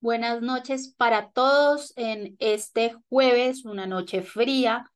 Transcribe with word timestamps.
Buenas 0.00 0.42
noches 0.42 0.94
para 0.94 1.30
todos 1.30 1.94
en 1.96 2.36
este 2.38 2.94
jueves, 3.08 3.64
una 3.64 3.86
noche 3.86 4.20
fría. 4.20 4.92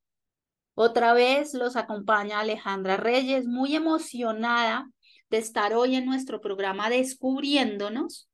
Otra 0.75 1.15
vez 1.15 1.55
los 1.55 1.76
acompaña 1.76 2.39
Alejandra 2.39 2.99
Reyes, 2.99 3.47
muy 3.47 3.75
emocionada 3.75 4.91
de 5.31 5.39
estar 5.39 5.73
hoy 5.73 5.97
en 5.97 6.05
nuestro 6.05 6.42
programa 6.42 6.91
Descubriéndonos. 6.91 8.29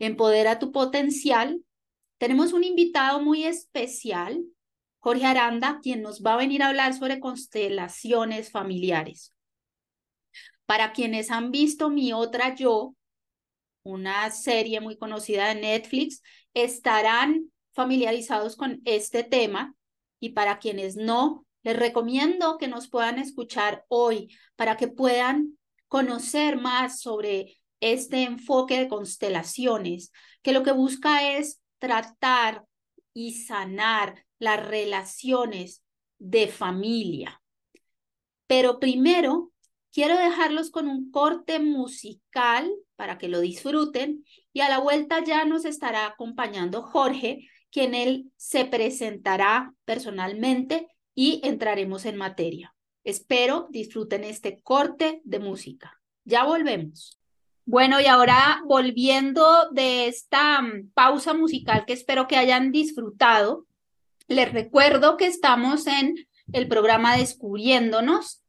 Empodera 0.00 0.58
tu 0.58 0.72
potencial. 0.72 1.62
Tenemos 2.18 2.52
un 2.52 2.64
invitado 2.64 3.20
muy 3.20 3.44
especial, 3.44 4.42
Jorge 4.98 5.24
Aranda, 5.24 5.78
quien 5.80 6.02
nos 6.02 6.20
va 6.20 6.34
a 6.34 6.38
venir 6.38 6.64
a 6.64 6.68
hablar 6.68 6.94
sobre 6.94 7.20
constelaciones 7.20 8.50
familiares. 8.50 9.34
Para 10.66 10.92
quienes 10.92 11.30
han 11.30 11.52
visto 11.52 11.90
mi 11.90 12.12
otra 12.12 12.56
yo, 12.56 12.96
una 13.82 14.30
serie 14.30 14.80
muy 14.80 14.96
conocida 14.96 15.48
de 15.48 15.60
Netflix, 15.60 16.22
estarán 16.54 17.50
familiarizados 17.72 18.56
con 18.56 18.80
este 18.84 19.24
tema 19.24 19.74
y 20.18 20.30
para 20.30 20.58
quienes 20.58 20.96
no, 20.96 21.46
les 21.62 21.76
recomiendo 21.76 22.58
que 22.58 22.68
nos 22.68 22.88
puedan 22.88 23.18
escuchar 23.18 23.84
hoy 23.88 24.34
para 24.56 24.76
que 24.76 24.88
puedan 24.88 25.58
conocer 25.88 26.56
más 26.56 27.00
sobre 27.00 27.60
este 27.80 28.22
enfoque 28.22 28.78
de 28.78 28.88
constelaciones, 28.88 30.12
que 30.42 30.52
lo 30.52 30.62
que 30.62 30.72
busca 30.72 31.36
es 31.36 31.60
tratar 31.78 32.64
y 33.14 33.42
sanar 33.42 34.26
las 34.38 34.64
relaciones 34.66 35.82
de 36.18 36.48
familia. 36.48 37.42
Pero 38.46 38.78
primero, 38.78 39.52
quiero 39.92 40.16
dejarlos 40.16 40.70
con 40.70 40.88
un 40.88 41.10
corte 41.10 41.58
musical 41.58 42.70
para 42.96 43.18
que 43.18 43.28
lo 43.28 43.40
disfruten. 43.40 44.24
Y 44.52 44.60
a 44.60 44.68
la 44.68 44.78
vuelta 44.78 45.22
ya 45.24 45.44
nos 45.44 45.64
estará 45.64 46.06
acompañando 46.06 46.82
Jorge, 46.82 47.48
quien 47.70 47.94
él 47.94 48.30
se 48.36 48.64
presentará 48.64 49.72
personalmente 49.84 50.88
y 51.14 51.40
entraremos 51.44 52.04
en 52.04 52.16
materia. 52.16 52.74
Espero 53.04 53.68
disfruten 53.70 54.24
este 54.24 54.60
corte 54.60 55.20
de 55.24 55.38
música. 55.38 56.00
Ya 56.24 56.44
volvemos. 56.44 57.18
Bueno, 57.64 58.00
y 58.00 58.06
ahora 58.06 58.62
volviendo 58.66 59.70
de 59.70 60.08
esta 60.08 60.60
mm, 60.60 60.90
pausa 60.92 61.34
musical 61.34 61.84
que 61.86 61.92
espero 61.92 62.26
que 62.26 62.36
hayan 62.36 62.72
disfrutado, 62.72 63.66
les 64.26 64.52
recuerdo 64.52 65.16
que 65.16 65.26
estamos 65.26 65.86
en 65.86 66.14
el 66.52 66.68
programa 66.68 67.16
Descubriéndonos 67.16 68.42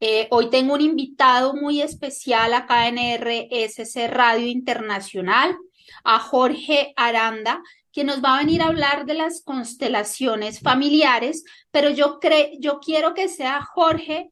eh, 0.00 0.28
hoy 0.30 0.50
tengo 0.50 0.74
un 0.74 0.80
invitado 0.80 1.54
muy 1.54 1.80
especial 1.80 2.52
acá 2.52 2.88
en 2.88 2.96
RSC 2.96 4.08
Radio 4.08 4.46
Internacional, 4.46 5.56
a 6.04 6.18
Jorge 6.18 6.92
Aranda, 6.96 7.62
que 7.92 8.04
nos 8.04 8.22
va 8.22 8.36
a 8.36 8.40
venir 8.40 8.60
a 8.60 8.66
hablar 8.66 9.06
de 9.06 9.14
las 9.14 9.42
constelaciones 9.42 10.60
familiares, 10.60 11.44
pero 11.70 11.88
yo, 11.88 12.20
yo 12.60 12.78
quiero 12.80 13.14
que 13.14 13.28
sea 13.28 13.62
Jorge 13.62 14.30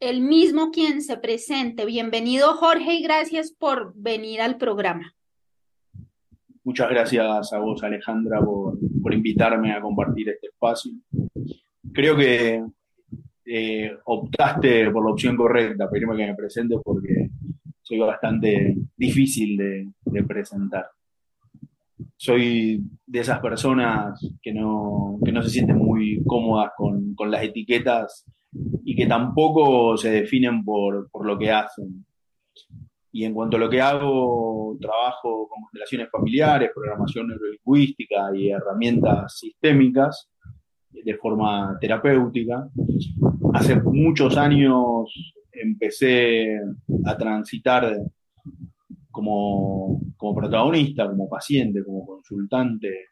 el 0.00 0.20
mismo 0.20 0.72
quien 0.72 1.00
se 1.00 1.16
presente. 1.16 1.86
Bienvenido 1.86 2.54
Jorge 2.54 2.94
y 2.94 3.02
gracias 3.02 3.52
por 3.52 3.92
venir 3.94 4.40
al 4.40 4.56
programa. 4.56 5.14
Muchas 6.64 6.90
gracias 6.90 7.52
a 7.52 7.58
vos 7.60 7.82
Alejandra 7.84 8.40
por 8.40 9.14
invitarme 9.14 9.72
a 9.72 9.80
compartir 9.80 10.30
este 10.30 10.48
espacio. 10.48 10.90
Creo 11.92 12.16
que 12.16 12.64
eh, 13.48 13.96
optaste 14.06 14.90
por 14.90 15.04
la 15.04 15.12
opción 15.12 15.36
correcta, 15.36 15.88
pedirme 15.88 16.16
que 16.16 16.26
me 16.26 16.34
presente 16.34 16.76
porque 16.82 17.30
soy 17.80 17.98
bastante 17.98 18.76
difícil 18.96 19.56
de, 19.56 20.24
presentar. 20.24 20.90
Soy 22.16 22.82
de 23.06 23.20
esas 23.20 23.38
personas 23.38 24.20
que 24.42 24.52
no, 24.52 25.18
no 25.20 25.42
se 25.42 25.50
sienten 25.50 25.78
muy 25.78 26.22
cómodas 26.26 26.72
con, 26.76 27.14
las 27.30 27.44
etiquetas 27.44 28.24
y 28.84 28.96
que 28.96 29.06
tampoco 29.06 29.96
se 29.96 30.10
definen 30.10 30.64
por, 30.64 31.08
por 31.10 31.24
lo 31.24 31.38
que 31.38 31.52
hacen. 31.52 32.04
Y 33.12 33.24
en 33.24 33.32
cuanto 33.32 33.56
a 33.56 33.60
lo 33.60 33.70
que 33.70 33.80
hago, 33.80 34.76
trabajo 34.80 35.48
con 35.48 35.62
constelaciones 35.62 36.10
familiares, 36.10 36.72
programación 36.74 37.28
neurolingüística 37.28 38.34
y 38.34 38.50
herramientas 38.50 39.38
sistémicas 39.38 40.28
de 41.04 41.14
forma 41.16 41.76
terapéutica. 41.80 42.68
Hace 43.54 43.80
muchos 43.82 44.36
años 44.36 45.10
empecé 45.52 46.60
a 47.04 47.16
transitar 47.16 47.96
como, 49.10 50.00
como 50.16 50.34
protagonista, 50.34 51.08
como 51.08 51.28
paciente, 51.28 51.82
como 51.84 52.04
consultante, 52.04 53.06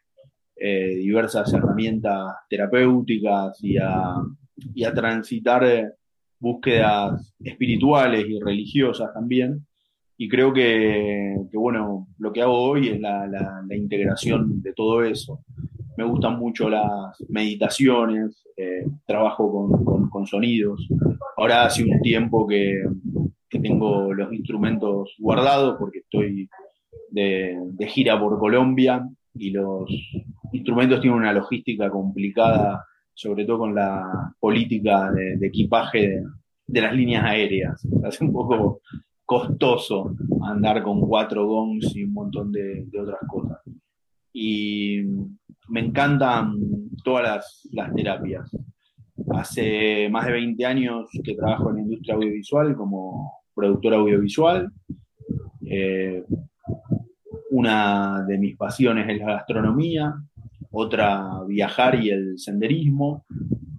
eh, 0.55 0.95
diversas 0.97 1.51
herramientas 1.53 2.35
terapéuticas 2.49 3.61
y 3.63 3.77
a, 3.77 4.15
y 4.73 4.83
a 4.83 4.93
transitar 4.93 5.93
búsquedas 6.39 7.33
espirituales 7.43 8.25
y 8.27 8.39
religiosas 8.39 9.13
también. 9.13 9.65
Y 10.17 10.29
creo 10.29 10.53
que, 10.53 11.35
bueno, 11.53 12.07
lo 12.19 12.31
que 12.31 12.41
hago 12.41 12.57
hoy 12.57 12.89
es 12.89 13.01
la, 13.01 13.27
la 13.27 13.75
integración 13.75 14.61
de 14.61 14.73
todo 14.73 15.03
eso 15.03 15.43
me 15.97 16.03
gustan 16.03 16.37
mucho 16.37 16.69
las 16.69 17.21
meditaciones, 17.29 18.43
eh, 18.57 18.85
trabajo 19.05 20.09
con, 20.11 20.25
sonidos. 20.25 20.87
Ahora 21.37 21.65
hace 21.65 21.83
un 21.83 22.01
tiempo 22.01 22.47
que, 22.47 22.83
tengo 23.61 24.13
los 24.13 24.33
instrumentos 24.33 25.15
guardados 25.17 25.77
porque 25.79 25.99
estoy 25.99 26.49
de, 27.09 27.57
gira 27.87 28.19
por 28.19 28.37
Colombia 28.37 29.07
y 29.33 29.51
los 29.51 29.89
instrumentos 30.51 30.99
tienen 30.99 31.19
una 31.19 31.31
logística 31.31 31.89
complicada, 31.89 32.85
sobre 33.13 33.45
todo 33.45 33.59
con 33.59 33.75
la 33.75 34.33
política 34.39 35.09
de, 35.11 35.47
equipaje 35.47 36.21
de, 36.67 36.81
las 36.81 36.93
líneas 36.93 37.23
aéreas. 37.23 37.87
Hace 38.03 38.25
un 38.25 38.33
poco 38.33 38.81
costoso 39.23 40.15
andar 40.43 40.83
con 40.83 40.99
cuatro 40.99 41.47
gongs 41.47 41.95
y 41.95 42.03
un 42.03 42.13
montón 42.13 42.51
de 42.51 42.87
otras 42.99 43.19
cosas. 43.27 43.59
Y 44.33 45.01
me 45.69 45.79
encantan 45.81 46.55
todas 47.03 47.63
las, 47.71 47.93
terapias. 47.93 48.49
Hace 49.31 50.09
más 50.09 50.25
de 50.25 50.33
20 50.33 50.65
años 50.65 51.09
que 51.23 51.35
trabajo 51.35 51.69
en 51.69 51.77
la 51.77 51.81
industria 51.83 52.15
audiovisual 52.15 52.75
como 52.75 53.31
productor 53.53 53.93
audiovisual. 53.93 54.71
Eh, 55.65 56.23
una 57.51 58.23
de 58.27 58.37
mis 58.37 58.57
pasiones 58.57 59.07
es 59.09 59.19
la 59.19 59.33
gastronomía, 59.33 60.13
otra 60.71 61.41
viajar 61.47 62.03
y 62.03 62.09
el 62.09 62.37
senderismo. 62.37 63.25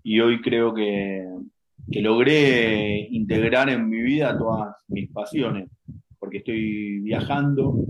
Y 0.02 0.20
hoy 0.20 0.40
creo 0.40 0.72
que, 0.72 1.26
que 1.90 2.00
logré 2.00 3.06
integrar 3.10 3.68
en 3.68 3.88
mi 3.88 4.00
vida 4.02 4.36
todas 4.36 4.74
mis 4.88 5.10
pasiones, 5.10 5.68
porque 6.18 6.38
estoy 6.38 7.00
viajando, 7.00 7.84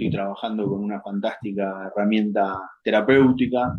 estoy 0.00 0.10
trabajando 0.10 0.66
con 0.66 0.82
una 0.82 1.02
fantástica 1.02 1.90
herramienta 1.94 2.58
terapéutica. 2.82 3.78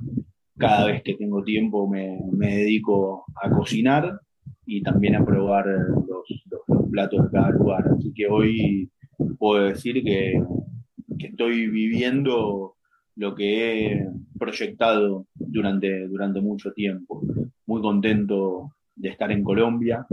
Cada 0.56 0.86
vez 0.86 1.02
que 1.02 1.16
tengo 1.16 1.44
tiempo 1.44 1.88
me, 1.88 2.20
dedico 2.38 3.26
a 3.42 3.50
cocinar 3.50 4.20
y 4.68 4.84
también 4.84 5.16
a 5.16 5.26
probar 5.26 5.66
los, 5.66 6.92
platos 6.92 7.24
de 7.24 7.32
cada 7.32 7.50
lugar. 7.50 7.86
Así 7.98 8.14
que 8.14 8.28
hoy 8.28 8.92
puedo 9.40 9.64
decir 9.64 10.04
que, 10.04 10.44
estoy 11.18 11.68
viviendo 11.68 12.76
lo 13.16 13.36
que 13.36 13.86
he 13.88 14.08
proyectado 14.38 15.26
durante, 15.34 16.08
durante 16.08 16.40
mucho 16.40 16.72
tiempo. 16.72 17.24
Muy 17.66 17.82
contento 17.82 18.74
de 18.96 19.10
estar 19.10 19.32
en 19.32 19.44
Colombia. 19.44 20.06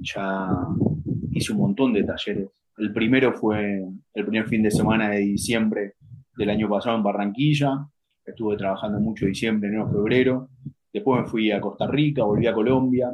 Ya 0.00 0.48
hice 1.30 1.52
un 1.52 1.58
montón 1.58 1.94
de 1.94 2.04
talleres 2.04 2.48
el 2.78 2.92
primero 2.92 3.32
fue 3.32 3.82
el 4.14 4.26
primer 4.26 4.48
fin 4.48 4.62
de 4.62 4.70
semana 4.70 5.10
de 5.10 5.18
diciembre 5.18 5.94
del 6.36 6.50
año 6.50 6.68
pasado 6.68 6.96
en 6.96 7.02
Barranquilla. 7.02 7.86
Estuve 8.24 8.56
trabajando 8.56 9.00
mucho 9.00 9.26
diciembre, 9.26 9.68
enero, 9.68 9.88
febrero. 9.90 10.48
Después 10.92 11.22
me 11.22 11.28
fui 11.28 11.50
a 11.50 11.60
Costa 11.60 11.86
Rica, 11.86 12.24
volví 12.24 12.46
a 12.46 12.52
Colombia. 12.52 13.10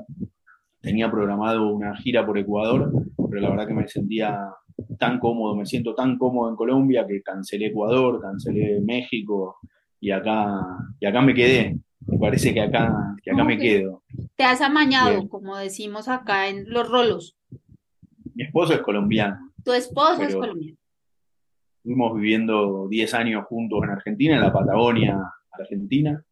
Tenía 0.81 1.11
programado 1.11 1.73
una 1.73 1.97
gira 1.97 2.27
por 2.27 2.39
Ecuador, 2.39 2.93
pero 3.17 3.41
la 3.41 3.51
verdad 3.51 3.69
que 3.69 3.75
me 3.75 3.87
sentía 3.87 4.37
tan 4.99 5.19
cómodo, 5.21 5.55
me 5.55 5.67
siento 5.67 5.95
tan 5.95 6.19
cómodo 6.19 6.51
en 6.51 6.57
Colombia 6.57 7.07
que 7.07 7.23
cancelé 7.23 7.67
Ecuador, 7.67 8.21
cancelé 8.21 8.81
México 8.81 9.59
y 10.01 10.11
acá, 10.11 10.61
y 10.99 11.07
acá 11.07 11.21
me 11.23 11.35
quedé. 11.35 11.79
Me 12.05 12.19
parece 12.19 12.53
que 12.53 12.61
acá, 12.61 13.15
que 13.23 13.31
acá 13.31 13.45
me 13.45 13.59
quedo. 13.59 14.03
Te 14.35 14.43
has 14.43 14.61
amañado, 14.61 15.29
como 15.29 15.57
decimos 15.57 16.09
acá 16.09 16.49
en 16.49 16.69
los 16.69 16.89
rolos. 16.89 17.37
Mi 18.35 18.45
esposo 18.45 18.73
es 18.73 18.81
colombiano. 18.81 19.52
Tu 19.65 19.73
esposo 19.73 20.23
es 20.23 20.35
colombiano. 20.35 20.79
Estuvimos 21.79 22.15
viviendo 22.15 22.87
10 22.89 23.15
años 23.15 23.45
juntos 23.47 23.81
en 23.83 23.91
Argentina, 23.91 24.37
en 24.37 24.41
la 24.41 24.53
Patagonia 24.53 25.19
Argentina, 25.51 26.25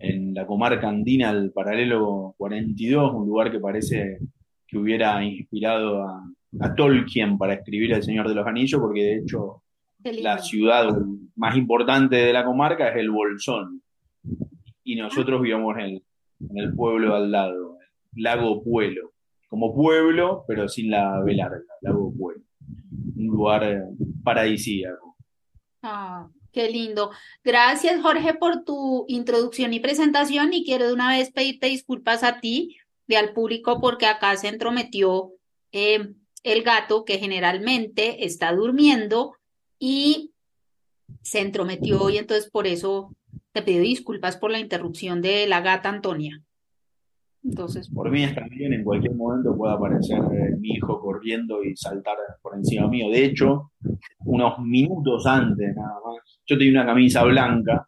en 0.00 0.34
la 0.34 0.46
comarca 0.46 0.88
andina, 0.88 1.30
el 1.30 1.52
paralelo 1.52 2.34
42, 2.38 3.12
un 3.14 3.26
lugar 3.26 3.50
que 3.50 3.60
parece 3.60 4.18
que 4.66 4.78
hubiera 4.78 5.22
inspirado 5.24 6.02
a, 6.02 6.24
Tolkien 6.76 7.36
para 7.36 7.54
escribir 7.54 7.92
El 7.92 8.02
Señor 8.02 8.26
de 8.26 8.34
los 8.34 8.46
Anillos, 8.46 8.80
porque 8.80 9.02
de 9.02 9.16
hecho 9.18 9.62
la 10.02 10.38
ciudad 10.38 10.96
más 11.36 11.56
importante 11.56 12.16
de 12.16 12.32
la 12.32 12.44
comarca 12.44 12.88
es 12.88 12.96
el 12.96 13.10
Bolsón. 13.10 13.82
Y 14.82 14.96
nosotros 14.96 15.42
vivimos 15.42 15.76
en 15.78 16.00
el, 16.56 16.74
pueblo 16.74 17.14
al 17.14 17.30
lado, 17.30 17.76
Lago 18.14 18.62
Pueblo. 18.62 19.12
Como 19.48 19.74
pueblo, 19.74 20.44
pero 20.48 20.68
sin 20.68 20.90
la 20.90 21.20
B 21.22 21.34
larga, 21.34 21.60
Lago 21.82 22.12
Pueblo. 22.16 22.44
Un 23.18 23.26
lugar 23.26 23.64
eh, 23.64 23.82
paradisíaco. 24.24 25.16
Ah, 25.82 26.28
qué 26.52 26.70
lindo. 26.70 27.10
Gracias, 27.44 28.00
Jorge, 28.00 28.34
por 28.34 28.64
tu 28.64 29.04
introducción 29.08 29.74
y 29.74 29.80
presentación. 29.80 30.52
Y 30.54 30.64
quiero 30.64 30.86
de 30.86 30.94
una 30.94 31.10
vez 31.10 31.30
pedirte 31.30 31.66
disculpas 31.66 32.22
a 32.22 32.40
ti 32.40 32.76
y 33.06 33.14
al 33.16 33.32
público 33.32 33.80
porque 33.80 34.06
acá 34.06 34.36
se 34.36 34.48
entrometió 34.48 35.32
eh, 35.72 36.14
el 36.44 36.62
gato 36.62 37.04
que 37.04 37.18
generalmente 37.18 38.24
está 38.24 38.52
durmiendo 38.52 39.34
y 39.78 40.32
se 41.22 41.40
entrometió 41.40 42.10
y 42.10 42.18
entonces 42.18 42.50
por 42.50 42.66
eso 42.66 43.14
te 43.52 43.62
pido 43.62 43.82
disculpas 43.82 44.36
por 44.36 44.50
la 44.50 44.58
interrupción 44.58 45.20
de 45.22 45.46
la 45.46 45.60
gata 45.60 45.88
Antonia. 45.88 46.42
Por 47.94 48.10
mí 48.10 48.24
está 48.24 48.46
bien, 48.50 48.72
en 48.72 48.84
cualquier 48.84 49.14
momento 49.14 49.56
puede 49.56 49.74
aparecer 49.74 50.18
eh, 50.18 50.56
mi 50.58 50.70
hijo 50.70 51.00
corriendo 51.00 51.62
y 51.62 51.76
saltar 51.76 52.16
por 52.42 52.56
encima 52.56 52.88
mío. 52.88 53.08
De 53.10 53.24
hecho, 53.24 53.72
unos 54.24 54.58
minutos 54.58 55.26
antes 55.26 55.74
nada 55.74 55.94
más, 56.04 56.40
yo 56.46 56.58
tenía 56.58 56.72
una 56.72 56.86
camisa 56.86 57.22
blanca 57.24 57.86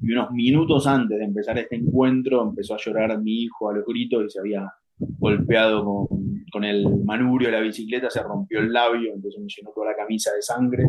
y 0.00 0.12
unos 0.12 0.30
minutos 0.30 0.86
antes 0.86 1.18
de 1.18 1.24
empezar 1.24 1.58
este 1.58 1.76
encuentro 1.76 2.42
empezó 2.42 2.74
a 2.74 2.78
llorar 2.78 3.20
mi 3.20 3.42
hijo 3.42 3.70
a 3.70 3.74
los 3.74 3.84
gritos 3.84 4.24
y 4.24 4.30
se 4.30 4.40
había 4.40 4.72
golpeado 4.96 5.84
con, 5.84 6.44
con 6.50 6.64
el 6.64 7.04
manubrio 7.04 7.48
de 7.48 7.56
la 7.56 7.60
bicicleta, 7.60 8.08
se 8.08 8.22
rompió 8.22 8.60
el 8.60 8.72
labio, 8.72 9.12
entonces 9.14 9.40
me 9.40 9.48
llenó 9.48 9.70
toda 9.74 9.90
la 9.90 9.96
camisa 9.96 10.32
de 10.34 10.42
sangre 10.42 10.88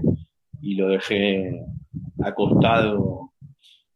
y 0.62 0.76
lo 0.76 0.88
dejé 0.88 1.66
acostado 2.24 3.34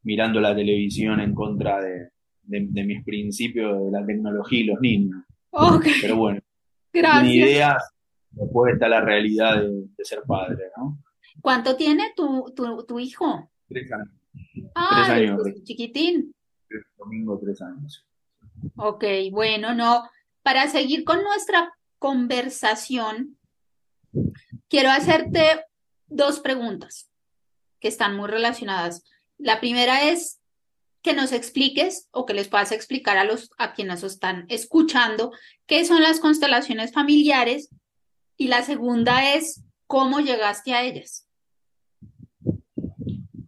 mirando 0.03 0.39
la 0.39 0.55
televisión 0.55 1.19
en 1.19 1.33
contra 1.33 1.81
de, 1.81 2.09
mis 2.47 3.03
principios 3.03 3.85
de 3.85 3.91
la 3.91 4.05
tecnología 4.05 4.59
y 4.59 4.63
los 4.65 4.79
niños. 4.79 5.23
Pero 6.01 6.15
bueno, 6.17 6.39
Gracias. 6.93 7.23
Ni 7.23 7.35
idea, 7.35 7.77
después 8.31 8.73
está 8.73 8.87
la 8.87 9.01
realidad 9.01 9.61
de, 9.61 10.05
ser 10.05 10.23
padre, 10.23 10.71
¿no? 10.77 10.97
¿Cuánto 11.41 11.75
tiene 11.75 12.13
tu, 12.15 12.53
tu, 12.55 12.99
hijo? 12.99 13.51
Tres 13.67 13.91
años. 13.91 14.09
Ah, 14.73 15.03
tres 15.05 15.17
años. 15.17 15.63
chiquitín. 15.63 16.33
Domingo, 16.97 17.39
tres 17.39 17.61
años. 17.61 18.05
Ok, 18.75 19.03
bueno, 19.31 19.75
no. 19.75 20.09
Para 20.41 20.67
seguir 20.67 21.03
con 21.03 21.23
nuestra 21.23 21.73
conversación, 21.99 23.37
quiero 24.67 24.89
hacerte 24.89 25.65
dos 26.07 26.39
preguntas 26.39 27.09
que 27.79 27.87
están 27.87 28.15
muy 28.15 28.27
relacionadas. 28.27 29.03
La 29.37 29.59
primera 29.59 30.09
es 30.09 30.41
que 31.01 31.13
nos 31.13 31.31
expliques 31.31 32.09
o 32.11 32.25
que 32.25 32.33
les 32.33 32.47
puedas 32.47 32.71
explicar 32.71 33.17
a 33.17 33.23
los 33.23 33.49
a 33.57 33.73
quienes 33.73 34.03
nos 34.03 34.13
están 34.13 34.45
escuchando 34.49 35.31
qué 35.65 35.85
son 35.85 36.01
las 36.01 36.19
constelaciones 36.19 36.91
familiares 36.91 37.69
y 38.37 38.47
la 38.47 38.61
segunda 38.61 39.33
es 39.33 39.63
cómo 39.87 40.19
llegaste 40.19 40.73
a 40.73 40.83
ellas. 40.83 41.27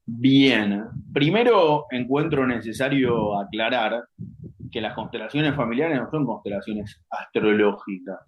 Bien, 0.06 0.84
primero 1.14 1.86
encuentro 1.92 2.46
necesario 2.46 3.40
aclarar 3.40 4.04
que 4.72 4.82
las 4.82 4.94
constelaciones 4.94 5.56
familiares 5.56 5.98
no 5.98 6.10
son 6.10 6.26
constelaciones 6.26 7.02
astrológicas. 7.10 8.20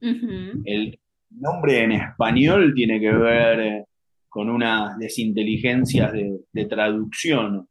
El 0.00 0.98
nombre 1.30 1.82
en 1.82 1.92
español 1.92 2.72
tiene 2.74 3.00
que 3.00 3.12
ver 3.12 3.84
con 4.28 4.50
unas 4.50 4.98
desinteligencias 4.98 6.12
de, 6.12 6.64
traducción. 6.66 7.68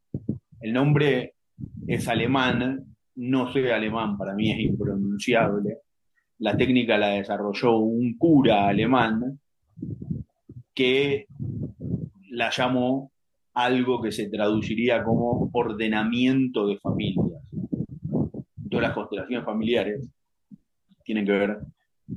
El 0.65 0.73
nombre 0.73 1.35
es 1.85 2.07
alemán, 2.07 2.83
no 3.17 3.53
soy 3.53 3.69
alemán, 3.69 4.17
para 4.17 4.33
mí 4.33 4.51
es 4.51 4.61
impronunciable. 4.61 5.77
La 6.39 6.57
técnica 6.57 6.97
la 6.97 7.09
desarrolló 7.09 7.77
un 7.77 8.17
cura 8.17 8.67
alemán 8.67 9.39
que 10.73 11.27
la 12.31 12.49
llamó 12.49 13.11
algo 13.53 14.01
que 14.01 14.11
se 14.11 14.27
traduciría 14.27 15.03
como 15.03 15.51
ordenamiento 15.53 16.65
de 16.65 16.79
familias. 16.79 17.43
Todas 18.67 18.87
las 18.87 18.93
constelaciones 18.95 19.45
familiares 19.45 20.09
tienen 21.03 21.27
que 21.27 21.31
ver 21.31 21.59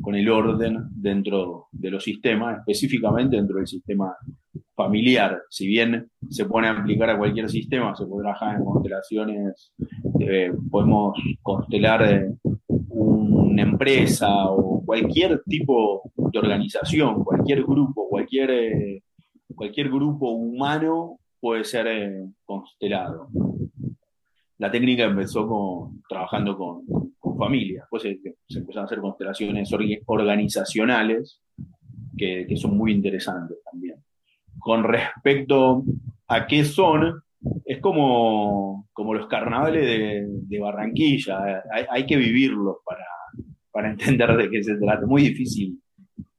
con 0.00 0.14
el 0.14 0.26
orden 0.26 0.84
dentro 0.92 1.66
de 1.70 1.90
los 1.90 2.02
sistemas, 2.02 2.60
específicamente 2.60 3.36
dentro 3.36 3.58
del 3.58 3.66
sistema 3.66 4.16
familiar. 4.78 5.42
Si 5.50 5.66
bien 5.66 6.08
se 6.30 6.44
pone 6.44 6.68
a 6.68 6.70
aplicar 6.70 7.10
a 7.10 7.18
cualquier 7.18 7.50
sistema, 7.50 7.96
se 7.96 8.06
puede 8.06 8.22
trabajar 8.22 8.56
en 8.56 8.64
constelaciones, 8.64 9.72
eh, 10.20 10.52
podemos 10.70 11.18
constelar 11.42 12.02
eh, 12.08 12.30
una 12.68 13.62
empresa 13.62 14.48
o 14.50 14.84
cualquier 14.86 15.42
tipo 15.42 16.12
de 16.16 16.38
organización, 16.38 17.24
cualquier 17.24 17.64
grupo, 17.64 18.08
cualquier, 18.08 18.50
eh, 18.52 19.02
cualquier 19.52 19.88
grupo 19.88 20.30
humano 20.30 21.18
puede 21.40 21.64
ser 21.64 21.86
constelado. 22.44 23.30
La 24.58 24.70
técnica 24.70 25.04
empezó 25.04 25.48
con, 25.48 26.02
trabajando 26.08 26.56
con, 26.56 26.84
familia. 27.36 27.82
Después 27.82 28.02
se, 28.02 28.58
empezaron 28.58 28.82
a 28.82 28.86
hacer 28.86 29.00
constelaciones 29.00 29.70
organizacionales 30.06 31.40
que, 32.16 32.56
son 32.56 32.76
muy 32.76 32.90
interesantes 32.92 33.58
también. 33.70 33.96
Con 34.58 34.84
respecto 34.84 35.84
a 36.26 36.46
qué 36.46 36.64
son, 36.64 37.22
es 37.64 37.80
como, 37.80 38.88
como 38.92 39.14
los 39.14 39.26
carnavales 39.26 40.28
de, 40.48 40.60
Barranquilla, 40.60 41.62
hay, 41.90 42.06
que 42.06 42.16
vivirlos 42.16 42.76
para, 42.84 43.06
para 43.70 43.90
entender 43.90 44.36
de 44.36 44.50
qué 44.50 44.62
se 44.62 44.76
trata. 44.76 45.06
Muy 45.06 45.22
difícil 45.22 45.80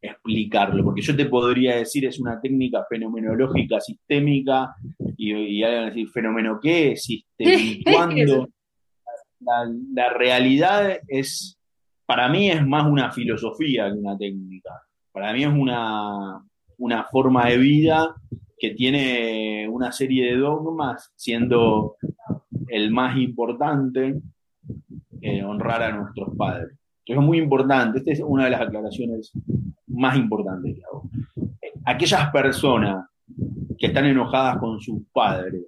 explicarlo, 0.02 0.84
porque 0.84 1.02
yo 1.02 1.16
te 1.16 1.26
podría 1.26 1.76
decir 1.76 2.06
es 2.06 2.20
una 2.20 2.40
técnica 2.40 2.86
fenomenológica 2.90 3.82
sistémica 3.82 4.76
y, 5.18 5.34
y 5.34 5.64
alguien 5.64 5.88
decir, 5.88 6.10
¿fenómeno 6.10 6.60
qué? 6.62 6.96
¿Sistemizando? 6.96 8.48
la, 9.40 10.10
realidad 10.14 11.00
es, 11.08 11.58
para 12.06 12.30
mí 12.30 12.50
es 12.50 12.66
más 12.66 12.86
una 12.86 13.12
filosofía 13.12 13.90
que 13.92 13.98
una 13.98 14.18
técnica. 14.18 14.70
Para 15.12 15.34
mí 15.34 15.44
es 15.44 15.50
una, 15.50 16.44
una 16.80 17.04
forma 17.06 17.48
de 17.48 17.58
vida 17.58 18.16
que 18.58 18.72
tiene 18.72 19.68
una 19.70 19.92
serie 19.92 20.32
de 20.32 20.38
dogmas, 20.38 21.12
siendo 21.16 21.96
el 22.68 22.92
más 22.92 23.18
importante 23.18 24.20
eh, 25.22 25.44
honrar 25.44 25.84
a 25.84 25.92
nuestros 25.92 26.36
padres. 26.36 26.78
es 27.06 27.18
muy 27.18 27.38
importante, 27.40 28.00
esta 28.00 28.12
es 28.12 28.22
una 28.22 28.46
de 28.46 28.52
las 28.52 28.62
aclaraciones 28.62 29.32
más 29.88 30.18
importantes 30.18 30.76
que 30.76 30.84
hago. 30.84 31.10
Aquellas 31.86 32.30
personas 32.32 33.06
que 33.78 33.88
están 33.88 34.06
enojadas 34.06 34.58
con 34.58 34.80
sus 34.80 35.02
padres 35.12 35.64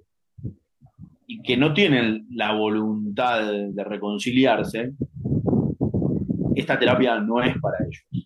y 1.26 1.42
que 1.42 1.56
no 1.56 1.72
tienen 1.72 2.26
la 2.30 2.52
voluntad 2.52 3.40
de 3.50 3.84
reconciliarse, 3.84 4.92
esta 6.54 6.78
terapia 6.78 7.18
no 7.18 7.42
es 7.42 7.58
para 7.58 7.78
ellos. 7.84 8.21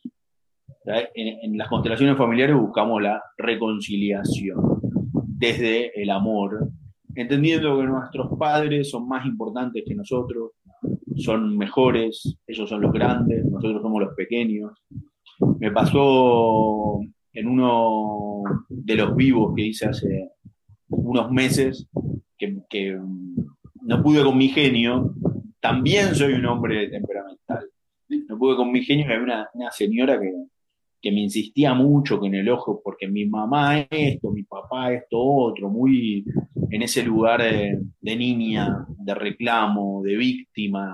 En, 0.86 1.58
las 1.58 1.68
constelaciones 1.68 2.16
familiares 2.16 2.56
buscamos 2.56 3.02
la 3.02 3.20
reconciliación 3.36 4.80
desde 5.12 6.00
el 6.00 6.10
amor, 6.10 6.68
entendiendo 7.14 7.78
que 7.78 7.86
nuestros 7.86 8.38
padres 8.38 8.90
son 8.90 9.08
más 9.08 9.26
importantes 9.26 9.82
que 9.84 9.96
nosotros, 9.96 10.52
son 11.16 11.56
mejores, 11.58 12.38
ellos 12.46 12.68
son 12.68 12.82
los 12.82 12.92
grandes, 12.92 13.44
nosotros 13.46 13.82
somos 13.82 14.00
los 14.00 14.14
pequeños. 14.14 14.72
Me 15.58 15.72
pasó 15.72 17.00
en 17.32 17.48
uno 17.48 18.44
de 18.68 18.94
los 18.94 19.16
vivos 19.16 19.54
que 19.56 19.66
hice 19.66 19.86
hace 19.86 20.30
unos 20.88 21.32
meses 21.32 21.88
que, 22.38 22.98
no 23.82 24.02
pude 24.02 24.22
con 24.22 24.38
mi 24.38 24.48
genio, 24.48 25.14
también 25.60 26.14
soy 26.14 26.34
un 26.34 26.46
hombre 26.46 26.88
temperamental. 26.88 27.68
No 28.28 28.38
pude 28.38 28.56
con 28.56 28.70
mi 28.70 28.84
genio, 28.84 29.06
había 29.06 29.48
una 29.54 29.70
señora 29.70 30.20
que, 30.20 30.32
que 31.06 31.12
me 31.12 31.20
insistía 31.20 31.72
mucho 31.72 32.18
con 32.18 32.34
el 32.34 32.48
ojo, 32.48 32.80
porque 32.82 33.06
mi 33.06 33.26
mamá 33.26 33.78
esto, 33.88 34.32
mi 34.32 34.42
papá 34.42 34.92
esto 34.92 35.22
otro, 35.22 35.70
muy 35.70 36.24
en 36.68 36.82
ese 36.82 37.04
lugar 37.04 37.42
de, 37.42 38.16
niña, 38.16 38.84
de 38.98 39.14
reclamo, 39.14 40.02
de 40.02 40.16
víctima. 40.16 40.92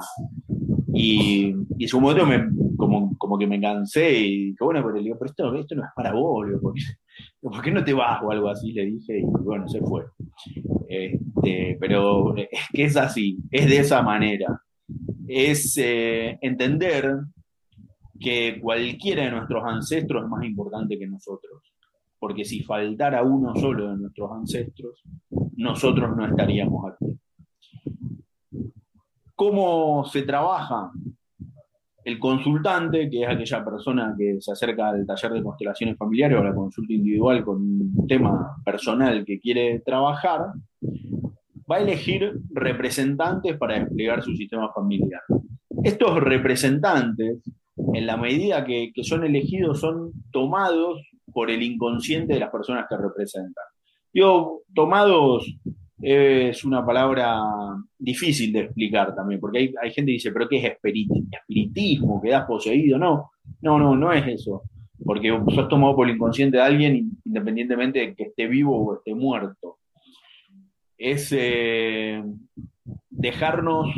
Y, 0.93 1.55
y 1.79 1.85
en 1.85 1.89
su 1.89 1.99
momento 1.99 2.27
me, 2.27 2.47
como, 2.77 3.17
como 3.17 3.39
que 3.39 3.47
me 3.47 3.59
cansé 3.59 4.13
y 4.19 4.45
dije, 4.51 4.63
bueno, 4.63 4.83
pero, 4.83 4.97
le 4.97 5.03
digo, 5.03 5.17
pero 5.19 5.31
esto, 5.31 5.55
esto 5.55 5.75
no 5.77 5.85
es 5.85 5.91
para 5.97 6.13
vos, 6.13 6.47
¿por 7.41 7.63
qué 7.63 7.71
no 7.71 7.83
te 7.83 7.95
vas 7.95 8.23
o 8.23 8.31
algo 8.31 8.51
así? 8.51 8.71
Le 8.71 8.85
dije 8.85 9.19
y 9.19 9.25
bueno, 9.25 9.67
se 9.67 9.81
fue. 9.81 10.05
Este, 10.91 11.79
pero 11.81 12.37
es 12.37 12.69
que 12.71 12.85
es 12.85 12.99
así, 12.99 13.39
es 13.51 13.67
de 13.67 13.79
esa 13.79 14.03
manera. 14.03 14.61
Es 15.27 15.75
eh, 15.79 16.39
entender 16.43 17.19
que 18.23 18.61
cualquiera 18.61 19.25
de 19.25 19.33
nuestros 19.33 19.63
ancestros 19.65 20.25
es 20.25 20.29
más 20.29 20.45
importante 20.45 20.99
que 20.99 21.07
nosotros. 21.07 21.63
porque 22.19 22.45
si 22.45 22.63
faltara 22.63 23.25
uno 23.25 23.53
solo 23.57 23.91
de 23.91 23.97
nuestros 23.97 24.31
ancestros, 24.31 25.03
nosotros 25.57 26.17
no 26.17 26.25
estaríamos 26.25 26.93
aquí. 26.93 27.19
¿Cómo 29.35 30.05
se 30.05 30.23
trabaja? 30.23 30.93
El 32.05 32.21
consultante, 32.21 33.11
que 33.11 33.25
es 33.25 33.29
aquella 33.29 33.65
persona 33.65 34.15
que 34.17 34.41
se 34.41 34.53
acerca 34.53 34.91
al 34.91 35.05
taller 35.05 35.33
de 35.33 35.43
constelaciones 35.43 35.99
familiares 35.99 36.39
o 36.39 36.41
a 36.43 36.45
la 36.45 36.55
consulta 36.55 36.93
individual 36.93 37.45
con 37.45 37.57
un 37.57 38.07
tema 38.07 38.57
personal 38.65 39.25
que 39.25 39.41
quiere 39.41 39.81
trabajar, 39.81 40.53
va 41.69 41.77
a 41.77 41.81
elegir 41.81 42.41
representantes 42.51 43.57
para 43.57 43.81
desplegar 43.81 44.23
su 44.23 44.37
sistema 44.37 44.73
familiar. 44.73 45.23
Estos 45.83 46.21
representantes, 46.21 47.39
en 47.95 48.07
la 48.07 48.17
medida 48.17 48.65
que, 48.65 48.93
que 48.95 49.05
son 49.05 49.25
elegidos, 49.25 49.81
son 49.81 50.13
tomados 50.31 51.01
por 51.33 51.51
el 51.51 51.63
inconsciente 51.63 52.35
de 52.35 52.41
las 52.41 52.51
personas 52.51 52.87
que 52.89 52.97
representan. 52.97 53.65
Yo, 54.13 54.61
tomados 54.75 55.47
es 56.01 56.65
una 56.65 56.85
palabra 56.85 57.41
difícil 57.99 58.53
de 58.53 58.61
explicar 58.61 59.15
también, 59.15 59.41
porque 59.41 59.59
hay, 59.59 59.75
hay 59.81 59.93
gente 59.93 60.11
que 60.11 60.15
dice, 60.15 60.33
pero 60.33 60.49
¿qué 60.49 60.59
es 60.59 60.73
espiritismo? 60.73 62.21
¿Quedas 62.21 62.45
poseído? 62.45 62.99
No, 62.99 63.31
no, 63.61 63.79
no, 63.79 63.97
no 63.97 64.13
es 64.13 64.27
eso. 64.27 64.63
Porque 65.05 65.29
sos 65.55 65.69
tomado 65.69 65.97
por 65.97 66.09
el 66.09 66.17
inconsciente 66.17 66.57
de 66.59 66.63
alguien 66.63 67.19
independientemente 67.25 68.01
de 68.01 68.15
que 68.15 68.25
esté 68.25 68.47
vivo 68.47 68.77
o 68.77 68.97
esté 68.97 69.15
muerto. 69.15 69.79
Es 70.99 71.33
eh, 71.37 72.23
dejarnos, 73.11 73.89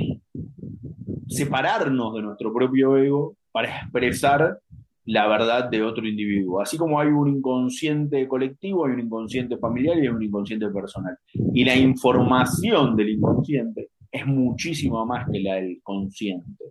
separarnos 1.26 2.14
de 2.14 2.23
nuestro 2.23 2.53
propio 2.53 2.97
ego 2.97 3.37
para 3.55 3.69
expresar 3.69 4.59
la 5.05 5.29
verdad 5.29 5.71
de 5.71 5.81
otro 5.81 6.05
individuo. 6.05 6.61
Así 6.61 6.77
como 6.77 6.99
hay 6.99 7.07
un 7.07 7.29
inconsciente 7.29 8.27
colectivo, 8.27 8.85
hay 8.85 8.95
un 8.95 9.01
inconsciente 9.01 9.57
familiar 9.59 9.97
y 9.97 10.01
hay 10.01 10.09
un 10.09 10.23
inconsciente 10.23 10.69
personal. 10.71 11.17
Y 11.53 11.65
la 11.65 11.77
información 11.77 12.97
del 12.97 13.11
inconsciente 13.11 13.91
es 14.11 14.27
muchísimo 14.27 15.07
más 15.07 15.29
que 15.31 15.39
la 15.39 15.55
del 15.55 15.79
consciente. 15.85 16.65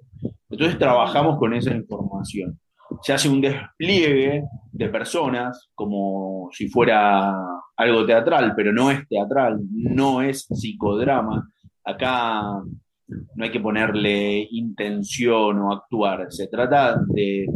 Entonces 0.49 0.77
trabajamos 0.77 1.39
con 1.39 1.53
esa 1.53 1.73
información. 1.73 2.59
Se 3.01 3.13
hace 3.13 3.29
un 3.29 3.39
despliegue 3.39 4.43
de 4.73 4.89
personas 4.89 5.69
como 5.73 6.49
si 6.51 6.67
fuera 6.67 7.33
algo 7.77 8.05
teatral, 8.05 8.53
pero 8.57 8.73
no 8.73 8.91
es 8.91 9.07
teatral, 9.07 9.61
no 9.71 10.21
es 10.21 10.45
psicodrama. 10.49 11.49
Acá 11.85 12.61
no 13.35 13.43
hay 13.43 13.51
que 13.51 13.59
ponerle 13.59 14.47
intención 14.51 15.59
o 15.59 15.71
actuar, 15.71 16.27
se 16.31 16.47
trata 16.47 16.97
de 17.07 17.47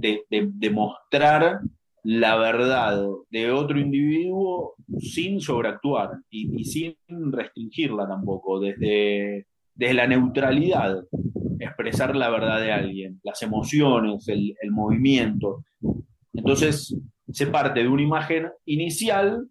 de, 0.00 0.70
mostrar 0.70 1.60
la 2.02 2.36
verdad 2.36 3.02
de 3.30 3.50
otro 3.50 3.78
individuo 3.78 4.74
sin 4.98 5.40
sobreactuar 5.40 6.10
y, 6.30 6.64
sin 6.64 6.96
restringirla 7.32 8.06
tampoco, 8.06 8.60
desde, 8.60 9.46
desde, 9.74 9.94
la 9.94 10.06
neutralidad, 10.06 11.04
expresar 11.58 12.14
la 12.14 12.30
verdad 12.30 12.60
de 12.60 12.72
alguien, 12.72 13.20
las 13.24 13.42
emociones, 13.42 14.28
el, 14.28 14.54
el 14.60 14.70
movimiento. 14.70 15.64
Entonces, 16.32 16.96
se 17.28 17.46
parte 17.48 17.82
de 17.82 17.88
una 17.88 18.02
imagen 18.02 18.48
inicial 18.66 19.48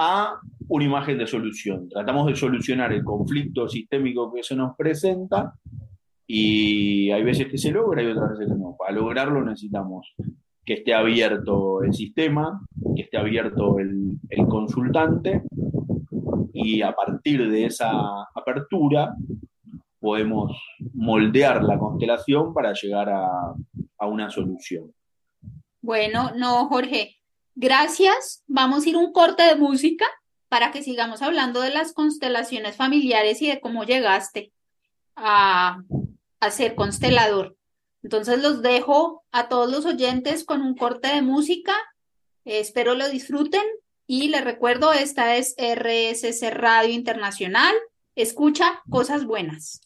a 0.00 0.40
una 0.68 0.84
imagen 0.84 1.18
de 1.18 1.26
solución. 1.26 1.88
Tratamos 1.88 2.26
de 2.26 2.36
solucionar 2.36 2.92
el 2.92 3.02
conflicto 3.02 3.68
sistémico 3.68 4.32
que 4.32 4.44
se 4.44 4.54
nos 4.54 4.76
presenta 4.76 5.54
y 6.26 7.10
hay 7.10 7.24
veces 7.24 7.48
que 7.48 7.58
se 7.58 7.72
logra 7.72 8.02
y 8.02 8.06
otras 8.06 8.30
veces 8.30 8.48
que 8.48 8.58
no. 8.58 8.76
Para 8.78 8.92
lograrlo 8.92 9.44
necesitamos 9.44 10.14
que 10.64 10.74
esté 10.74 10.94
abierto 10.94 11.82
el 11.82 11.92
sistema, 11.94 12.60
que 12.94 13.02
esté 13.02 13.16
abierto 13.16 13.78
el, 13.78 14.20
consultante 14.48 15.42
y 16.52 16.82
a 16.82 16.92
partir 16.92 17.50
de 17.50 17.64
esa 17.66 17.90
apertura 18.34 19.14
podemos 19.98 20.56
moldear 20.94 21.64
la 21.64 21.76
constelación 21.78 22.54
para 22.54 22.72
llegar 22.72 23.08
a, 23.08 23.54
a 23.98 24.06
una 24.06 24.30
solución. 24.30 24.92
Bueno, 25.80 26.30
no, 26.36 26.66
Jorge, 26.68 27.17
gracias. 27.58 28.44
Vamos 28.46 28.86
a 28.86 28.88
ir 28.88 28.96
un 28.96 29.12
corte 29.12 29.42
de 29.42 29.56
música 29.56 30.06
para 30.48 30.70
que 30.70 30.82
sigamos 30.82 31.20
hablando 31.22 31.60
de 31.60 31.70
las 31.70 31.92
constelaciones 31.92 32.76
familiares 32.76 33.42
y 33.42 33.48
de 33.48 33.60
cómo 33.60 33.84
llegaste 33.84 34.52
a, 35.16 35.82
a 36.40 36.50
ser 36.50 36.74
constelador. 36.74 37.56
Entonces 38.02 38.40
los 38.40 38.62
dejo 38.62 39.24
a 39.32 39.48
todos 39.48 39.70
los 39.70 39.84
oyentes 39.84 40.44
con 40.44 40.62
un 40.62 40.76
corte 40.76 41.08
de 41.08 41.20
música. 41.20 41.74
espero 42.44 42.94
lo 42.94 43.08
disfruten 43.08 43.64
y 44.06 44.28
les 44.28 44.44
recuerdo, 44.44 44.92
esta 44.92 45.36
es 45.36 45.54
RSC 45.58 46.50
Radio 46.50 46.94
Internacional. 46.94 47.74
Escucha 48.14 48.82
cosas 48.88 49.26
buenas. 49.26 49.82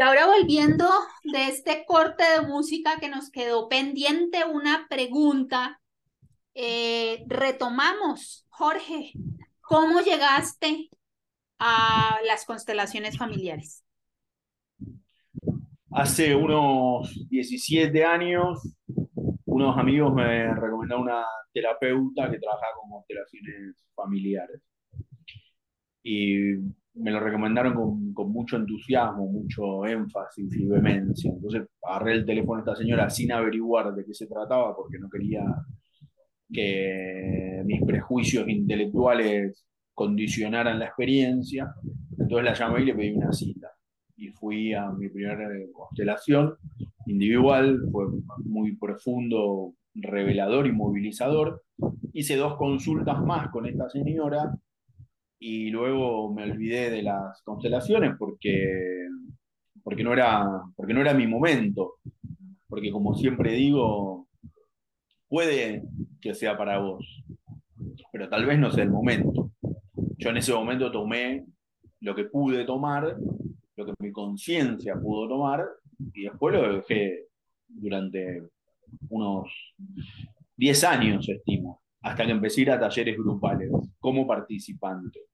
Y 0.00 0.02
ahora 0.02 0.24
volviendo 0.24 0.86
de 1.24 1.48
este 1.48 1.84
corte 1.84 2.24
de 2.24 2.46
música 2.46 2.96
que 2.98 3.10
nos 3.10 3.30
quedó 3.30 3.68
pendiente 3.68 4.46
una 4.50 4.86
pregunta, 4.88 5.78
eh, 6.54 7.22
retomamos. 7.26 8.46
Jorge, 8.48 9.12
¿cómo 9.60 10.00
llegaste 10.00 10.88
a 11.58 12.18
las 12.26 12.46
constelaciones 12.46 13.18
familiares? 13.18 13.84
Hace 15.90 16.34
unos 16.34 17.28
17 17.28 18.02
años, 18.02 18.74
unos 19.44 19.76
amigos 19.76 20.14
me 20.14 20.54
recomendaron 20.54 21.02
una 21.02 21.26
terapeuta 21.52 22.30
que 22.30 22.38
trabajaba 22.38 22.72
con 22.80 22.90
constelaciones 22.90 23.76
familiares. 23.94 24.62
Y 26.02 26.54
me 27.00 27.10
lo 27.10 27.20
recomendaron 27.20 27.74
con, 28.14 28.32
mucho 28.32 28.56
entusiasmo, 28.56 29.26
mucho 29.26 29.86
énfasis 29.86 30.54
y 30.56 30.66
vehemencia. 30.66 31.32
Entonces 31.32 31.62
agarré 31.82 32.12
el 32.12 32.26
teléfono 32.26 32.58
a 32.58 32.60
esta 32.60 32.76
señora 32.76 33.08
sin 33.08 33.32
averiguar 33.32 33.94
de 33.94 34.04
qué 34.04 34.14
se 34.14 34.26
trataba, 34.26 34.76
porque 34.76 34.98
no 34.98 35.08
quería 35.08 35.42
que 36.52 37.62
mis 37.64 37.82
prejuicios 37.82 38.48
intelectuales 38.48 39.64
condicionaran 39.94 40.78
la 40.78 40.86
experiencia. 40.86 41.74
Entonces 42.18 42.44
la 42.44 42.54
llamé 42.54 42.82
y 42.82 42.84
le 42.86 42.94
pedí 42.94 43.12
una 43.12 43.32
cita 43.32 43.70
y 44.20 44.28
fui 44.28 44.74
a 44.74 44.90
mi 44.90 45.08
primera 45.08 45.48
constelación 45.72 46.54
individual, 47.06 47.80
fue 47.90 48.04
muy 48.44 48.76
profundo, 48.76 49.72
revelador 49.94 50.66
y 50.66 50.72
movilizador. 50.72 51.62
Hice 52.12 52.36
dos 52.36 52.56
consultas 52.56 53.18
más 53.22 53.48
con 53.48 53.66
esta 53.66 53.88
señora 53.88 54.52
y 55.40 55.70
luego 55.70 56.32
me 56.32 56.44
olvidé 56.44 56.90
de 56.90 57.02
las 57.02 57.42
constelaciones 57.42 58.12
porque, 58.18 59.08
porque, 59.82 60.04
no, 60.04 60.12
era, 60.12 60.46
porque 60.76 60.94
no 60.94 61.00
era 61.00 61.14
mi 61.14 61.26
momento. 61.26 61.94
Porque 62.68 62.92
como 62.92 63.14
siempre 63.16 63.52
digo, 63.54 64.28
puede 65.28 65.82
que 66.20 66.34
sea 66.34 66.56
para 66.56 66.78
vos, 66.78 67.24
pero 68.12 68.28
tal 68.28 68.46
vez 68.46 68.58
no 68.60 68.70
sea 68.70 68.84
el 68.84 68.90
momento. 68.90 69.50
Yo 70.18 70.30
en 70.30 70.36
ese 70.36 70.52
momento 70.52 70.92
tomé 70.92 71.46
lo 72.00 72.14
que 72.14 72.24
pude 72.24 72.64
tomar 72.64 73.16
lo 73.80 73.86
que 73.86 73.92
mi 73.98 74.12
conciencia 74.12 74.94
pudo 74.94 75.28
tomar 75.28 75.66
y 76.12 76.24
después 76.24 76.54
lo 76.54 76.74
dejé 76.74 77.28
durante 77.66 78.42
unos 79.08 79.50
10 80.56 80.84
años, 80.84 81.28
estimo, 81.28 81.82
hasta 82.02 82.26
que 82.26 82.32
empecé 82.32 82.60
a 82.60 82.62
ir 82.62 82.70
a 82.72 82.80
talleres 82.80 83.16
grupales 83.16 83.70
como 83.98 84.26
participante. 84.26 85.29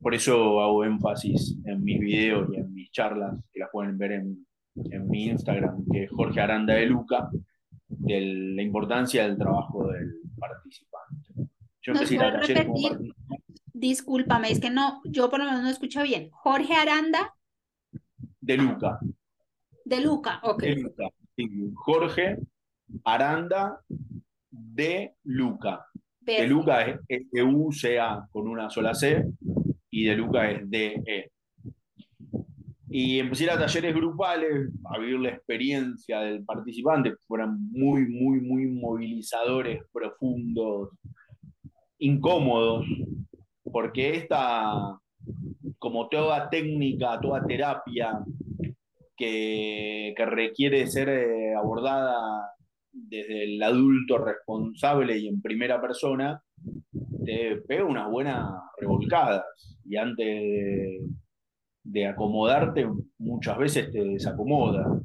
Por 0.00 0.14
eso 0.14 0.60
hago 0.60 0.84
énfasis 0.84 1.56
en 1.64 1.82
mis 1.82 1.98
videos 1.98 2.48
y 2.52 2.56
en 2.56 2.74
mis 2.74 2.90
charlas, 2.90 3.36
que 3.52 3.60
las 3.60 3.70
pueden 3.70 3.96
ver 3.96 4.12
en, 4.12 4.46
mi 5.08 5.26
Instagram, 5.26 5.84
que 5.90 6.04
es 6.04 6.10
Jorge 6.10 6.40
Aranda 6.40 6.74
de 6.74 6.86
Luca, 6.86 7.30
de 7.86 8.20
la 8.56 8.62
importancia 8.62 9.22
del 9.22 9.38
trabajo 9.38 9.86
del 9.88 10.20
participante. 10.36 11.48
Yo 11.80 11.92
empecé 11.92 12.18
a 12.18 12.66
como 12.66 12.78
Discúlpame, 13.72 14.50
es 14.50 14.60
que 14.60 14.70
no, 14.70 15.00
yo 15.04 15.30
por 15.30 15.38
lo 15.38 15.46
menos 15.46 15.62
no 15.62 15.68
escucho 15.68 16.02
bien. 16.02 16.30
Jorge 16.30 16.74
Aranda. 16.74 17.34
De 18.40 18.56
Luca. 18.56 18.98
De 19.84 20.00
Luca, 20.00 20.40
ok. 20.42 20.62
De 20.62 20.76
Luca. 20.76 21.04
Jorge 21.74 22.38
Aranda 23.04 23.80
de 24.50 25.14
Luca. 25.24 25.86
De 26.24 26.46
Luca 26.46 27.00
es 27.08 27.22
E-U-C-A 27.32 28.28
con 28.30 28.48
una 28.48 28.70
sola 28.70 28.94
C 28.94 29.24
y 29.90 30.04
de 30.04 30.16
Luca 30.16 30.50
es 30.50 30.68
D-E. 30.70 31.30
Y 32.88 33.18
empecé 33.18 33.50
a 33.50 33.58
talleres 33.58 33.94
grupales, 33.94 34.70
a 34.84 34.98
vivir 34.98 35.18
la 35.18 35.30
experiencia 35.30 36.20
del 36.20 36.44
participante, 36.44 37.14
fueron 37.26 37.70
muy, 37.72 38.06
muy, 38.06 38.40
muy 38.40 38.66
movilizadores, 38.66 39.82
profundos, 39.92 40.90
incómodos, 41.98 42.86
porque 43.64 44.16
esta, 44.16 44.98
como 45.78 46.08
toda 46.08 46.48
técnica, 46.48 47.18
toda 47.20 47.44
terapia 47.44 48.20
que, 49.16 50.14
requiere 50.16 50.86
ser 50.86 51.08
eh, 51.08 51.54
abordada 51.54 52.52
desde 52.94 53.44
el 53.44 53.62
adulto 53.62 54.18
responsable 54.18 55.18
y 55.18 55.28
en 55.28 55.42
primera 55.42 55.80
persona, 55.80 56.40
te 57.24 57.56
pega 57.66 57.84
unas 57.84 58.10
buenas 58.10 58.48
revolcadas 58.78 59.44
y 59.84 59.96
antes 59.96 60.26
de, 61.82 62.06
acomodarte 62.06 62.88
muchas 63.18 63.58
veces 63.58 63.90
te 63.90 64.02
desacomoda 64.04 65.00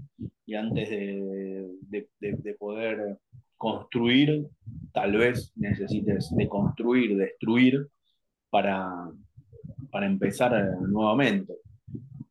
y 0.45 0.55
antes 0.55 0.89
de, 0.89 2.07
de, 2.19 2.53
poder 2.55 3.17
construir, 3.57 4.47
tal 4.93 5.17
vez 5.17 5.51
necesites 5.55 6.33
de 6.35 6.47
construir, 6.47 7.17
destruir 7.17 7.87
para, 8.49 9.11
para 9.91 10.05
empezar 10.05 10.51
nuevamente. 10.81 11.53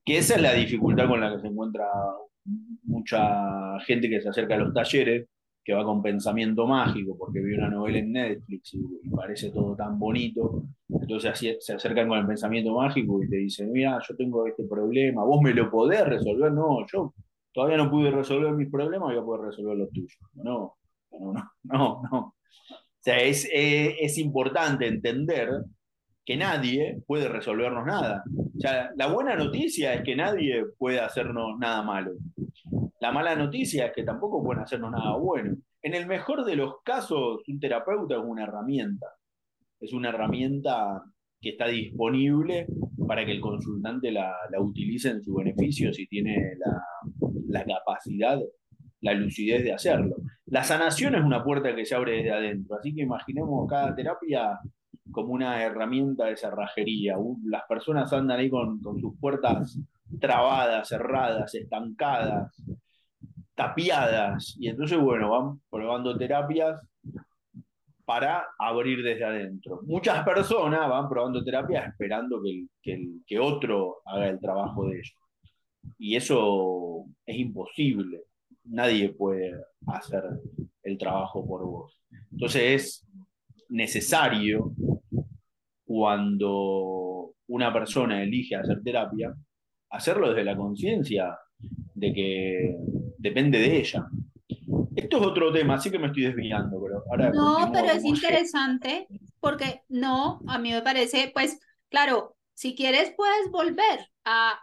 Que 0.05 0.19
esa 0.19 0.37
es 0.37 0.43
la 0.43 0.55
dificultad 0.55 1.07
con 1.07 1.21
la 1.21 1.35
que 1.35 1.41
se 1.41 1.49
encuentra 1.49 1.87
mucha 2.85 3.79
gente 3.81 4.09
que 4.09 4.21
se 4.21 4.29
acerca 4.31 4.55
a 4.55 4.59
los 4.59 4.73
talleres, 4.73 5.29
que 5.69 5.75
va 5.75 5.85
con 5.85 6.01
pensamiento 6.01 6.67
mágico, 6.67 7.15
porque 7.19 7.41
vio 7.41 7.59
una 7.59 7.69
novela 7.69 7.99
en 7.99 8.11
Netflix 8.11 8.73
y, 8.73 9.11
parece 9.11 9.51
todo 9.51 9.77
tan 9.77 9.99
bonito. 9.99 10.65
Entonces 10.89 11.31
así, 11.31 11.55
se 11.61 11.75
acercan 11.75 12.09
con 12.09 12.19
el 12.21 12.27
pensamiento 12.27 12.75
mágico 12.75 13.23
y 13.23 13.29
te 13.29 13.37
dicen, 13.37 13.71
mira, 13.71 14.01
yo 14.09 14.17
tengo 14.17 14.47
este 14.47 14.65
problema, 14.65 15.25
vos 15.25 15.43
me 15.43 15.53
lo 15.53 15.71
podés 15.71 16.07
resolver. 16.07 16.53
No, 16.53 16.87
yo 16.91 17.13
todavía 17.53 17.77
no 17.77 17.91
pude 17.91 18.11
resolver 18.11 18.51
mis 18.53 18.71
problemas, 18.71 19.11
voy 19.11 19.19
a 19.19 19.23
poder 19.23 19.49
resolver 19.49 19.77
los 19.77 19.91
tuyos. 19.91 20.19
No, 20.33 20.79
no, 21.11 21.35
no, 21.65 22.03
no. 22.11 22.19
O 22.19 22.35
sea, 23.01 23.19
es, 23.19 23.47
es, 23.53 23.95
es 24.01 24.17
importante 24.17 24.87
entender 24.87 25.51
que 26.25 26.39
nadie 26.39 27.03
puede 27.07 27.29
resolvernos 27.29 27.85
nada. 27.85 28.25
O 28.57 28.59
sea, 28.59 28.91
la 28.97 29.09
buena 29.09 29.37
noticia 29.37 29.93
es 29.93 30.03
que 30.03 30.17
nadie 30.17 30.65
puede 30.79 30.99
hacernos 30.99 31.59
nada 31.59 31.83
malo. 31.83 32.13
La 33.00 33.12
mala 33.12 33.37
noticia 33.37 33.87
es 33.87 33.93
que 33.93 34.02
tampoco 34.02 34.43
pueden 34.43 34.62
hacernos 34.62 34.90
nada 34.90 35.17
bueno. 35.17 35.57
En 35.83 35.95
el 35.95 36.07
mejor 36.07 36.45
de 36.45 36.57
los 36.57 36.83
casos, 36.83 37.43
un 37.47 37.61
terapeuta 37.61 38.17
es 38.17 38.21
una 38.25 38.43
herramienta. 38.45 39.07
Es 39.81 39.93
una 39.93 40.09
herramienta 40.09 41.05
que 41.40 41.50
está 41.50 41.69
disponible 41.69 42.67
para 43.07 43.25
que 43.25 43.33
el 43.33 43.40
consultante 43.40 44.11
la, 44.11 44.35
utilice 44.59 45.11
en 45.11 45.23
su 45.23 45.35
beneficio 45.35 45.93
si 45.93 46.09
tiene 46.09 46.55
la, 47.49 47.64
capacidad, 47.64 48.40
la 49.00 49.14
lucidez 49.14 49.62
de 49.62 49.73
hacerlo. 49.73 50.17
La 50.47 50.64
sanación 50.64 51.14
es 51.14 51.23
una 51.23 51.45
puerta 51.45 51.76
que 51.76 51.87
se 51.87 51.95
abre 51.95 52.17
desde 52.17 52.33
adentro, 52.33 52.76
así 52.76 52.93
que 52.93 53.02
imaginemos 53.02 53.69
cada 53.69 53.95
terapia 53.95 54.59
como 55.12 55.33
una 55.33 55.62
herramienta 55.62 56.26
de 56.26 56.37
cerrajería. 56.37 57.14
Las 57.45 57.62
personas 57.69 58.12
andan 58.12 58.40
ahí 58.40 58.50
con 58.50 58.81
sus 58.83 59.17
puertas 59.21 59.78
trabadas, 60.21 60.88
cerradas, 60.88 61.55
estancadas, 61.55 62.55
tapiadas. 63.59 64.57
Y 64.61 64.69
entonces, 64.69 64.97
bueno, 64.99 65.31
van 65.31 65.61
probando 65.69 66.17
terapias 66.17 66.81
para 68.05 68.47
abrir 68.57 69.03
desde 69.03 69.25
adentro. 69.25 69.81
Muchas 69.83 70.25
personas 70.25 70.88
van 70.88 71.09
probando 71.09 71.45
terapias 71.45 71.88
esperando 71.88 72.41
que, 72.41 72.67
que, 72.81 73.05
que 73.27 73.38
otro 73.41 73.97
haga 74.07 74.29
el 74.29 74.38
trabajo 74.38 74.87
de 74.87 74.99
ellos. 74.99 75.17
Y 75.99 76.15
eso 76.15 77.05
es 77.27 77.37
imposible. 77.37 78.23
Nadie 78.65 79.09
puede 79.09 79.61
hacer 79.88 80.23
el 80.85 80.97
trabajo 80.97 81.45
por 81.45 81.67
vos. 81.67 82.00
Entonces 82.31 82.62
es 82.62 83.07
necesario 83.69 84.73
cuando 85.85 87.33
una 87.49 87.73
persona 87.73 88.23
elige 88.23 88.55
hacer 88.55 88.83
terapia, 88.85 89.35
hacerlo 89.91 90.29
desde 90.29 90.45
la 90.45 90.57
conciencia 90.57 91.37
de 91.95 92.12
que 92.12 92.77
depende 93.19 93.59
de 93.59 93.79
ella. 93.79 94.07
Esto 94.97 95.19
es 95.19 95.27
otro 95.27 95.53
tema, 95.53 95.75
así 95.75 95.91
que 95.91 95.99
me 95.99 96.09
estoy 96.09 96.25
desviando, 96.25 96.81
pero 96.83 97.05
ahora... 97.11 97.31
No, 97.31 97.71
pero 97.73 97.89
es 97.89 98.05
interesante 98.05 99.07
porque 99.41 99.83
no, 99.89 100.41
a 100.47 100.59
mí 100.59 100.73
me 100.73 100.83
parece, 100.83 101.31
pues, 101.33 101.59
claro, 101.89 102.37
si 102.55 102.75
quieres 102.75 103.12
puedes 103.16 103.51
volver 103.51 104.11
a 104.25 104.59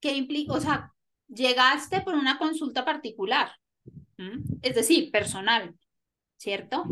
qué 0.00 0.16
implica, 0.16 0.52
o 0.52 0.60
sea, 0.60 0.92
llegaste 1.28 2.00
por 2.02 2.14
una 2.14 2.38
consulta 2.38 2.84
particular, 2.84 3.50
es 4.62 4.74
decir, 4.74 5.10
personal, 5.10 5.74
¿cierto? 6.36 6.84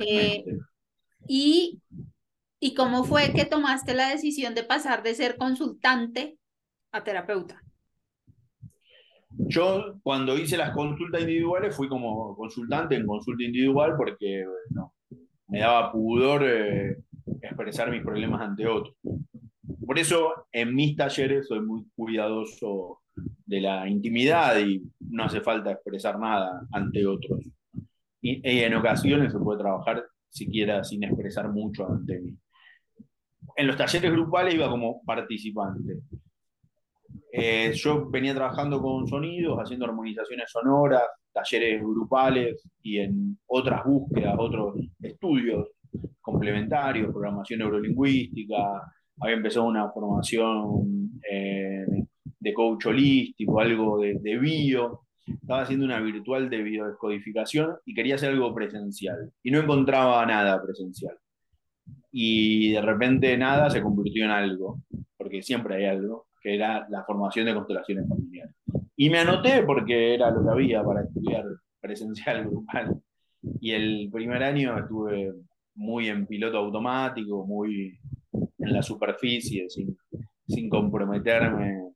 Eh, 0.00 0.44
y, 1.26 1.80
¿Y 2.58 2.74
cómo 2.74 3.04
fue 3.04 3.32
que 3.32 3.44
tomaste 3.44 3.94
la 3.94 4.08
decisión 4.08 4.54
de 4.54 4.64
pasar 4.64 5.02
de 5.02 5.14
ser 5.14 5.36
consultante 5.36 6.38
a 6.92 7.04
terapeuta? 7.04 7.62
Yo 9.38 9.98
cuando 10.02 10.36
hice 10.38 10.56
las 10.56 10.70
consultas 10.70 11.20
individuales 11.20 11.76
fui 11.76 11.88
como 11.88 12.34
consultante 12.36 12.96
en 12.96 13.06
consulta 13.06 13.44
individual 13.44 13.94
porque 13.96 14.44
me 15.48 15.60
daba 15.60 15.92
pudor 15.92 16.42
eh, 16.44 16.96
expresar 17.42 17.90
mis 17.90 18.02
problemas 18.02 18.40
ante 18.40 18.66
otros. 18.66 18.96
Por 19.84 19.98
eso 19.98 20.46
en 20.52 20.74
mis 20.74 20.96
talleres 20.96 21.46
soy 21.46 21.60
muy 21.60 21.84
cuidadoso 21.94 23.02
de 23.44 23.60
la 23.60 23.88
intimidad 23.88 24.58
y 24.58 24.82
no 25.00 25.24
hace 25.24 25.40
falta 25.40 25.72
expresar 25.72 26.18
nada 26.18 26.66
ante 26.72 27.06
otros. 27.06 27.40
Y, 28.20 28.40
y 28.42 28.60
en 28.60 28.74
ocasiones 28.74 29.32
se 29.32 29.38
puede 29.38 29.60
trabajar 29.60 30.04
siquiera 30.28 30.82
sin 30.82 31.04
expresar 31.04 31.50
mucho 31.50 31.86
ante 31.88 32.20
mí. 32.20 32.34
En 33.54 33.66
los 33.66 33.76
talleres 33.76 34.10
grupales 34.10 34.54
iba 34.54 34.68
como 34.68 35.02
participante. 35.04 35.98
Eh, 37.38 37.70
yo 37.74 38.08
venía 38.08 38.34
trabajando 38.34 38.80
con 38.80 39.06
sonidos, 39.06 39.58
haciendo 39.58 39.84
armonizaciones 39.84 40.50
sonoras, 40.50 41.02
talleres 41.30 41.82
grupales 41.82 42.66
y 42.82 42.96
en 42.96 43.38
otras 43.46 43.84
búsquedas, 43.84 44.36
otros 44.38 44.76
estudios 45.02 45.68
complementarios, 46.22 47.12
programación 47.12 47.58
neurolingüística, 47.58 48.56
había 49.20 49.36
empezado 49.36 49.66
una 49.66 49.90
formación 49.90 51.20
eh, 51.30 51.84
de 52.40 52.54
coach 52.54 52.86
holístico, 52.86 53.60
algo 53.60 54.00
de, 54.00 54.14
de, 54.18 54.38
bio, 54.38 55.02
estaba 55.26 55.60
haciendo 55.60 55.84
una 55.84 56.00
virtual 56.00 56.48
de 56.48 56.62
biodescodificación 56.62 57.76
y 57.84 57.92
quería 57.92 58.14
hacer 58.14 58.30
algo 58.30 58.54
presencial. 58.54 59.30
Y 59.42 59.50
no 59.50 59.60
encontraba 59.60 60.24
nada 60.24 60.62
presencial. 60.62 61.18
Y 62.10 62.72
de 62.72 62.80
repente 62.80 63.36
nada 63.36 63.68
se 63.68 63.82
convirtió 63.82 64.24
en 64.24 64.30
algo, 64.30 64.80
porque 65.18 65.42
siempre 65.42 65.76
hay 65.76 65.84
algo 65.84 66.25
que 66.46 66.54
era 66.54 66.86
la 66.90 67.02
formación 67.02 67.46
de 67.46 67.54
constelaciones 67.54 68.08
familiares. 68.08 68.54
Y 68.94 69.10
me 69.10 69.18
anoté 69.18 69.64
porque 69.64 70.14
era 70.14 70.30
lo 70.30 70.44
que 70.44 70.50
había 70.50 70.84
para 70.84 71.02
estudiar 71.02 71.44
presencial 71.80 72.44
grupal. 72.46 73.02
Y 73.60 73.72
el 73.72 74.08
primer 74.12 74.44
año 74.44 74.78
estuve 74.78 75.34
muy 75.74 76.08
en 76.08 76.24
piloto 76.24 76.58
automático, 76.58 77.44
muy 77.44 77.98
en 78.32 78.72
la 78.72 78.80
superficie, 78.80 79.68
sin, 79.68 79.96
sin 80.46 80.68
comprometerme, 80.68 81.90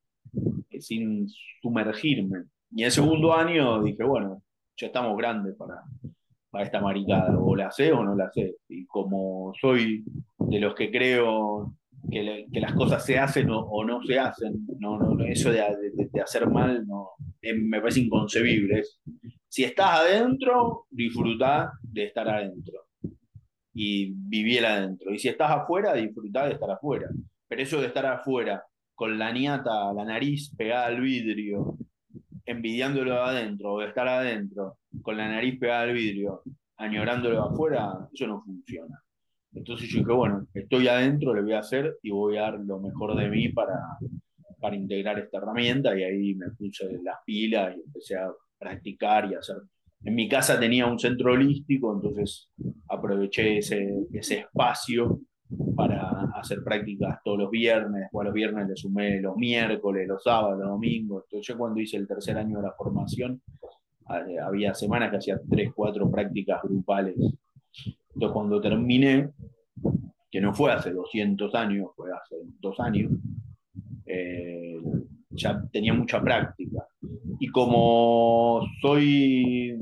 sin 0.80 1.28
sumergirme. 1.62 2.46
Y 2.72 2.82
el 2.82 2.90
segundo 2.90 3.32
año 3.32 3.80
dije, 3.84 4.02
bueno, 4.02 4.42
ya 4.76 4.88
estamos 4.88 5.16
grandes 5.16 5.54
para, 5.54 5.80
para 6.50 6.64
esta 6.64 6.80
maricada, 6.80 7.38
o 7.38 7.54
la 7.54 7.70
sé 7.70 7.92
o 7.92 8.02
no 8.02 8.16
la 8.16 8.32
sé. 8.32 8.56
Y 8.68 8.84
como 8.86 9.52
soy 9.60 10.02
de 10.38 10.58
los 10.58 10.74
que 10.74 10.90
creo 10.90 11.72
que, 12.08 12.60
las 12.60 12.72
cosas 12.74 13.04
se 13.04 13.18
hacen 13.18 13.48
o, 13.50 13.84
no 13.84 14.02
se 14.02 14.18
hacen. 14.18 14.66
No, 14.78 14.98
no, 14.98 15.24
eso 15.24 15.50
de, 15.50 15.62
hacer 16.22 16.48
mal 16.48 16.86
no, 16.86 17.10
me 17.42 17.80
parece 17.80 18.00
inconcebible. 18.00 18.82
si 19.48 19.64
estás 19.64 20.00
adentro, 20.00 20.86
disfruta 20.90 21.72
de 21.82 22.04
estar 22.04 22.28
adentro 22.28 22.86
y 23.74 24.12
vivir 24.14 24.64
adentro. 24.64 25.12
Y 25.12 25.18
si 25.18 25.28
estás 25.28 25.50
afuera, 25.50 25.94
disfruta 25.94 26.46
de 26.46 26.54
estar 26.54 26.70
afuera. 26.70 27.08
Pero 27.48 27.62
eso 27.62 27.80
de 27.80 27.88
estar 27.88 28.06
afuera, 28.06 28.62
con 28.94 29.18
la 29.18 29.32
niata, 29.32 29.92
la 29.92 30.04
nariz 30.04 30.54
pegada 30.56 30.86
al 30.86 31.00
vidrio, 31.00 31.76
envidiándolo 32.44 33.22
adentro, 33.22 33.74
o 33.74 33.80
de 33.80 33.88
estar 33.88 34.06
adentro, 34.06 34.78
con 35.02 35.16
la 35.16 35.28
nariz 35.28 35.58
pegada 35.58 35.82
al 35.82 35.92
vidrio, 35.92 36.42
añorándolo 36.76 37.42
afuera, 37.42 38.08
eso 38.12 38.26
no 38.26 38.42
funciona. 38.42 39.02
Entonces 39.52 39.88
yo 39.88 40.00
dije, 40.00 40.12
bueno, 40.12 40.46
estoy 40.54 40.88
adentro, 40.88 41.34
le 41.34 41.42
voy 41.42 41.52
a 41.54 41.60
hacer 41.60 41.96
y 42.02 42.10
voy 42.10 42.36
a 42.36 42.42
dar 42.42 42.60
lo 42.60 42.78
mejor 42.80 43.16
de 43.16 43.28
mí 43.28 43.48
para, 43.48 43.74
para 44.60 44.76
integrar 44.76 45.18
esta 45.18 45.38
herramienta 45.38 45.98
y 45.98 46.04
ahí 46.04 46.34
me 46.34 46.50
puse 46.50 47.00
las 47.02 47.16
pilas 47.24 47.76
y 47.76 47.80
empecé 47.80 48.16
a 48.16 48.30
practicar 48.58 49.30
y 49.30 49.34
hacer. 49.34 49.56
En 50.02 50.14
mi 50.14 50.28
casa 50.28 50.58
tenía 50.58 50.86
un 50.86 50.98
centro 50.98 51.32
holístico, 51.32 51.94
entonces 51.94 52.48
aproveché 52.88 53.58
ese, 53.58 54.06
ese 54.12 54.38
espacio 54.40 55.20
para 55.74 56.30
hacer 56.36 56.62
prácticas 56.64 57.18
todos 57.24 57.38
los 57.38 57.50
viernes, 57.50 58.02
después 58.02 58.24
los 58.24 58.34
viernes 58.34 58.68
le 58.68 58.76
sumé 58.76 59.20
los 59.20 59.36
miércoles, 59.36 60.06
los 60.06 60.22
sábados, 60.22 60.58
los 60.60 60.68
domingos. 60.68 61.24
Entonces 61.24 61.48
yo 61.48 61.58
cuando 61.58 61.80
hice 61.80 61.96
el 61.96 62.06
tercer 62.06 62.38
año 62.38 62.58
de 62.58 62.62
la 62.62 62.72
formación, 62.72 63.42
eh, 64.10 64.38
había 64.38 64.74
semanas 64.74 65.10
que 65.10 65.16
hacía 65.18 65.40
tres, 65.50 65.72
cuatro 65.74 66.10
prácticas 66.10 66.62
grupales 66.62 67.16
entonces, 68.14 68.32
cuando 68.32 68.60
terminé, 68.60 69.30
que 70.30 70.40
no 70.40 70.54
fue 70.54 70.72
hace 70.72 70.92
200 70.92 71.54
años, 71.54 71.88
fue 71.96 72.10
hace 72.12 72.36
dos 72.60 72.78
años, 72.80 73.12
eh, 74.06 74.80
ya 75.30 75.62
tenía 75.72 75.94
mucha 75.94 76.20
práctica. 76.20 76.86
Y 77.38 77.48
como 77.48 78.62
soy 78.80 79.78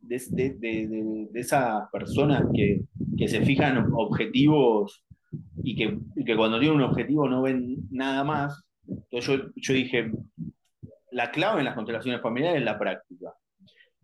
de, 0.00 1.28
esas 1.34 1.88
personas 1.90 2.44
que, 2.54 2.82
se 3.28 3.42
fijan 3.42 3.92
objetivos 3.92 5.04
y 5.62 5.76
que, 5.76 5.98
que, 6.24 6.36
cuando 6.36 6.58
tienen 6.58 6.78
un 6.78 6.84
objetivo 6.84 7.28
no 7.28 7.42
ven 7.42 7.76
nada 7.90 8.24
más. 8.24 8.64
Entonces 8.88 9.42
yo, 9.56 9.74
dije, 9.74 10.10
la 11.12 11.30
clave 11.30 11.60
en 11.60 11.66
las 11.66 11.74
constelaciones 11.74 12.22
familiares 12.22 12.60
es 12.60 12.64
la 12.64 12.78
práctica. 12.78 13.19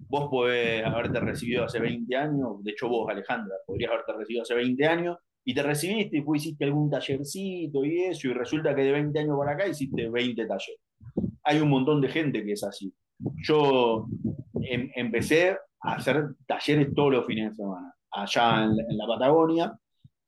Vos 0.08 0.28
podés 0.30 0.84
haberte 0.84 1.18
recibido 1.20 1.64
hace 1.64 1.80
20 1.80 2.16
años, 2.16 2.62
de 2.62 2.70
hecho 2.70 2.88
vos, 2.88 3.10
Alejandra, 3.10 3.56
podrías 3.66 3.90
haberte 3.90 4.12
recibido 4.12 4.42
hace 4.42 4.54
20 4.54 4.86
años 4.86 5.16
y 5.44 5.54
te 5.54 5.62
recibiste 5.62 6.16
y 6.16 6.20
después 6.20 6.42
hiciste 6.42 6.64
algún 6.64 6.90
tallercito 6.90 7.84
y 7.84 8.02
eso, 8.02 8.28
y 8.28 8.32
resulta 8.32 8.74
que 8.74 8.82
de 8.82 8.92
20 8.92 9.18
años 9.18 9.38
para 9.38 9.52
acá 9.52 9.68
hiciste 9.68 10.08
20 10.08 10.46
talleres. 10.46 10.80
Hay 11.44 11.60
un 11.60 11.68
montón 11.68 12.00
de 12.00 12.08
gente 12.08 12.44
que 12.44 12.52
es 12.52 12.64
así. 12.64 12.92
Yo 13.36 14.06
em, 14.60 14.90
empecé 14.94 15.56
a 15.80 15.94
hacer 15.94 16.34
talleres 16.46 16.92
todos 16.94 17.12
los 17.12 17.26
fines 17.26 17.50
de 17.50 17.56
semana, 17.56 17.94
allá 18.10 18.64
en, 18.64 18.98
la 18.98 19.06
Patagonia. 19.06 19.78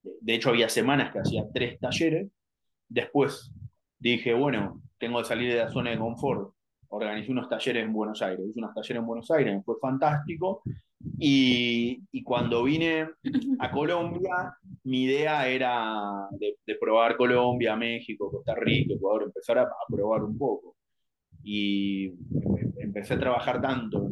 De 0.03 0.35
hecho, 0.35 0.51
había 0.51 0.69
semanas 0.69 1.13
que 1.13 1.19
hacía 1.19 1.45
tres 1.53 1.79
talleres. 1.81 2.31
Después 2.89 3.53
dije, 3.99 4.35
bueno, 4.35 4.81
tengo 4.99 5.19
que 5.19 5.25
salir 5.25 5.53
de 5.53 5.59
la 5.59 5.71
zona 5.71 5.91
de 5.91 5.99
confort. 5.99 6.55
Organizé 6.91 7.33
unos 7.33 7.49
talleres 7.49 7.85
en 7.85 7.93
Buenos 7.93 8.23
Aires. 8.23 8.47
Hice 8.49 8.59
unos 8.59 8.75
talleres 8.75 9.01
en 9.01 9.07
Buenos 9.07 9.31
Aires, 9.31 9.63
fue 9.65 9.77
fantástico. 9.81 10.63
Y, 11.19 12.03
y, 12.11 12.23
cuando 12.23 12.65
vine 12.65 13.09
a 13.61 13.71
Colombia, 13.71 14.55
mi 14.85 15.05
idea 15.05 15.47
era 15.49 16.29
de, 16.33 16.57
probar 16.81 17.17
Colombia, 17.17 17.77
México, 17.77 18.31
Costa 18.31 18.55
Rica, 18.55 18.95
Ecuador, 18.95 19.25
empezar 19.25 19.59
a, 19.59 19.69
probar 19.89 20.25
un 20.25 20.37
poco. 20.37 20.77
Y 21.45 22.13
empecé 22.79 23.15
a 23.15 23.21
trabajar 23.21 23.61
tanto 23.61 24.11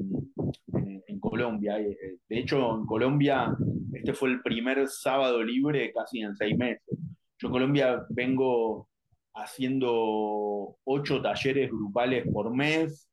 en, 0.74 1.02
en, 1.06 1.20
Colombia. 1.20 1.80
Eh, 1.80 2.18
de 2.28 2.38
hecho, 2.38 2.76
en 2.76 2.86
Colombia, 2.86 3.56
este 3.92 4.12
fue 4.12 4.30
el 4.30 4.42
primer 4.42 4.86
sábado 4.88 5.42
libre 5.42 5.92
casi 5.92 6.20
en 6.20 6.36
seis 6.36 6.56
meses. 6.56 6.98
Yo 7.38 7.48
en 7.48 7.52
Colombia 7.52 8.06
vengo 8.10 8.88
haciendo 9.37 10.77
ocho 10.85 11.22
talleres 11.22 11.70
grupales 11.70 12.27
por 12.33 12.55
mes, 12.55 13.09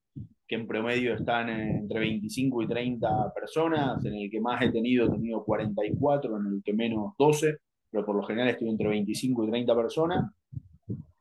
que 0.48 0.56
en 0.56 0.68
promedio 0.68 1.16
están 1.16 1.50
entre 1.50 2.00
25 2.00 2.64
y 2.64 2.68
30 2.68 3.34
personas, 3.34 4.04
en 4.06 4.16
el 4.16 4.30
que 4.30 4.42
más 4.42 4.62
he 4.62 4.72
tenido, 4.72 5.08
he 5.08 5.12
tenido 5.12 5.44
44, 5.44 6.38
en 6.38 6.48
el 6.48 6.64
que 6.64 6.74
menos 6.74 7.14
12, 7.18 7.58
pero 7.90 8.06
por 8.06 8.16
lo 8.16 8.24
general 8.24 8.50
estoy 8.50 8.70
entre 8.70 8.88
25 8.88 9.44
y 9.44 9.50
30 9.50 9.76
personas, 9.76 10.32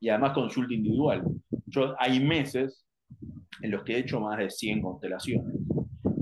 y 0.01 0.09
además 0.09 0.33
consulta 0.33 0.75
individual. 0.75 1.25
Yo, 1.67 1.95
hay 1.99 2.21
meses 2.21 2.85
en 3.61 3.71
los 3.71 3.83
que 3.85 3.95
he 3.95 3.99
hecho 3.99 4.21
más 4.21 4.39
de 4.39 4.51
100 4.51 4.83
constelaciones. 4.83 5.55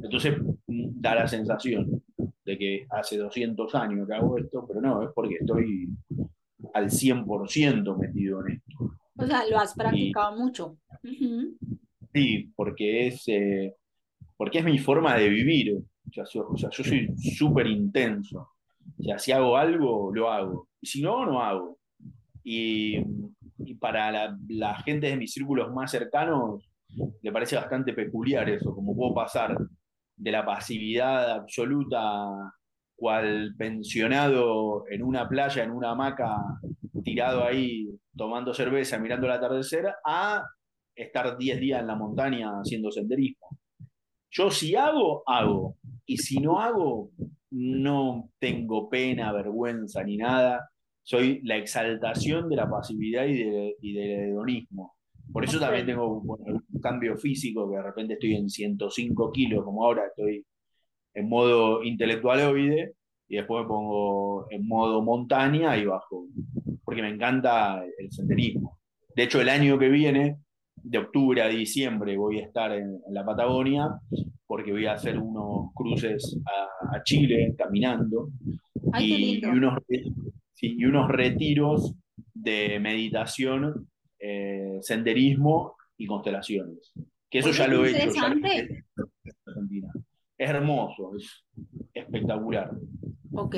Entonces 0.02 0.36
da 0.66 1.14
la 1.14 1.28
sensación 1.28 2.02
de 2.44 2.58
que 2.58 2.86
hace 2.90 3.16
200 3.16 3.74
años 3.74 4.06
que 4.06 4.14
hago 4.14 4.38
esto, 4.38 4.66
pero 4.66 4.80
no, 4.80 5.02
es 5.02 5.10
porque 5.14 5.36
estoy 5.36 5.88
al 6.74 6.90
100% 6.90 7.98
metido 7.98 8.46
en 8.46 8.54
esto. 8.54 8.96
O 9.16 9.26
sea, 9.26 9.46
lo 9.48 9.58
has 9.58 9.74
practicado 9.74 10.36
mucho. 10.36 10.78
Sí, 12.12 12.52
porque 12.56 13.06
es, 13.08 13.28
eh, 13.28 13.76
porque 14.36 14.58
es 14.58 14.64
mi 14.64 14.78
forma 14.78 15.16
de 15.16 15.28
vivir. 15.28 15.76
O 15.76 16.12
sea, 16.12 16.24
yo 16.24 16.82
soy 16.82 17.08
súper 17.16 17.66
intenso. 17.66 18.48
O 18.98 19.02
sea, 19.02 19.18
si 19.18 19.32
hago 19.32 19.56
algo, 19.56 20.10
lo 20.12 20.30
hago. 20.30 20.68
Y 20.80 20.86
si 20.86 21.02
no, 21.02 21.24
no 21.26 21.42
hago. 21.42 21.78
Y, 22.42 22.98
y 23.58 23.74
para 23.74 24.10
la, 24.10 24.38
la, 24.48 24.74
gente 24.82 25.08
de 25.08 25.16
mis 25.16 25.32
círculos 25.32 25.72
más 25.72 25.90
cercanos, 25.90 26.70
le 27.22 27.32
parece 27.32 27.56
bastante 27.56 27.92
peculiar 27.92 28.48
eso, 28.48 28.74
como 28.74 28.96
puedo 28.96 29.14
pasar 29.14 29.56
de 30.16 30.32
la 30.32 30.44
pasividad 30.44 31.30
absoluta, 31.30 32.54
cual 33.00 33.54
pensionado 33.56 34.84
en 34.90 35.02
una 35.02 35.26
playa, 35.26 35.64
en 35.64 35.70
una 35.70 35.92
hamaca, 35.92 36.36
tirado 37.02 37.42
ahí 37.42 37.88
tomando 38.14 38.52
cerveza, 38.52 38.98
mirando 38.98 39.26
el 39.26 39.32
atardecer, 39.32 39.86
a 40.04 40.44
estar 40.94 41.38
10 41.38 41.60
días 41.60 41.80
en 41.80 41.86
la 41.86 41.96
montaña 41.96 42.60
haciendo 42.60 42.90
senderismo. 42.90 43.56
Yo 44.30 44.50
si 44.50 44.76
hago, 44.76 45.22
hago. 45.26 45.76
Y 46.04 46.18
si 46.18 46.40
no 46.40 46.60
hago, 46.60 47.10
no 47.50 48.28
tengo 48.38 48.90
pena, 48.90 49.32
vergüenza 49.32 50.04
ni 50.04 50.18
nada. 50.18 50.68
Soy 51.02 51.40
la 51.42 51.56
exaltación 51.56 52.50
de 52.50 52.56
la 52.56 52.68
pasividad 52.68 53.24
y, 53.24 53.94
del 53.94 54.10
hedonismo. 54.28 54.94
Por 55.32 55.44
eso 55.44 55.58
también 55.58 55.86
tengo 55.86 56.18
un 56.20 56.80
cambio 56.82 57.16
físico, 57.16 57.70
que 57.70 57.76
de 57.76 57.82
repente 57.82 58.14
estoy 58.14 58.34
en 58.34 58.50
105 58.50 59.32
kilos, 59.32 59.64
como 59.64 59.86
ahora 59.86 60.02
estoy 60.06 60.44
en 61.14 61.28
modo 61.28 61.82
intelectualoide, 61.82 62.94
y 63.28 63.36
después 63.36 63.62
me 63.62 63.68
pongo 63.68 64.46
en 64.50 64.66
modo 64.66 65.02
montaña 65.02 65.76
y 65.76 65.84
bajo, 65.84 66.26
porque 66.84 67.02
me 67.02 67.10
encanta 67.10 67.84
el 67.98 68.10
senderismo. 68.10 68.80
De 69.14 69.22
hecho, 69.22 69.40
el 69.40 69.48
año 69.48 69.78
que 69.78 69.88
viene 69.88 70.38
de 70.82 70.98
octubre 70.98 71.42
a 71.42 71.48
diciembre 71.48 72.16
voy 72.16 72.40
a 72.40 72.46
estar 72.46 72.72
en, 72.72 73.00
la 73.10 73.24
Patagonia 73.24 73.88
porque 74.46 74.72
voy 74.72 74.86
a 74.86 74.94
hacer 74.94 75.18
unos 75.18 75.72
cruces 75.74 76.36
a, 76.92 77.02
Chile 77.04 77.54
caminando 77.56 78.30
y, 78.98 79.44
unos, 79.46 79.78
y, 80.58 80.84
unos, 80.84 81.08
retiros 81.08 81.94
de 82.34 82.80
meditación, 82.80 83.88
eh, 84.18 84.78
senderismo 84.82 85.76
y 85.96 86.06
constelaciones. 86.06 86.92
Que 87.30 87.38
eso 87.38 87.52
ya 87.52 87.68
lo 87.68 87.84
he 87.84 87.90
hecho. 87.90 88.20
Hermoso, 90.40 91.12
es 91.16 91.44
espectacular. 91.92 92.70
Ok. 93.32 93.56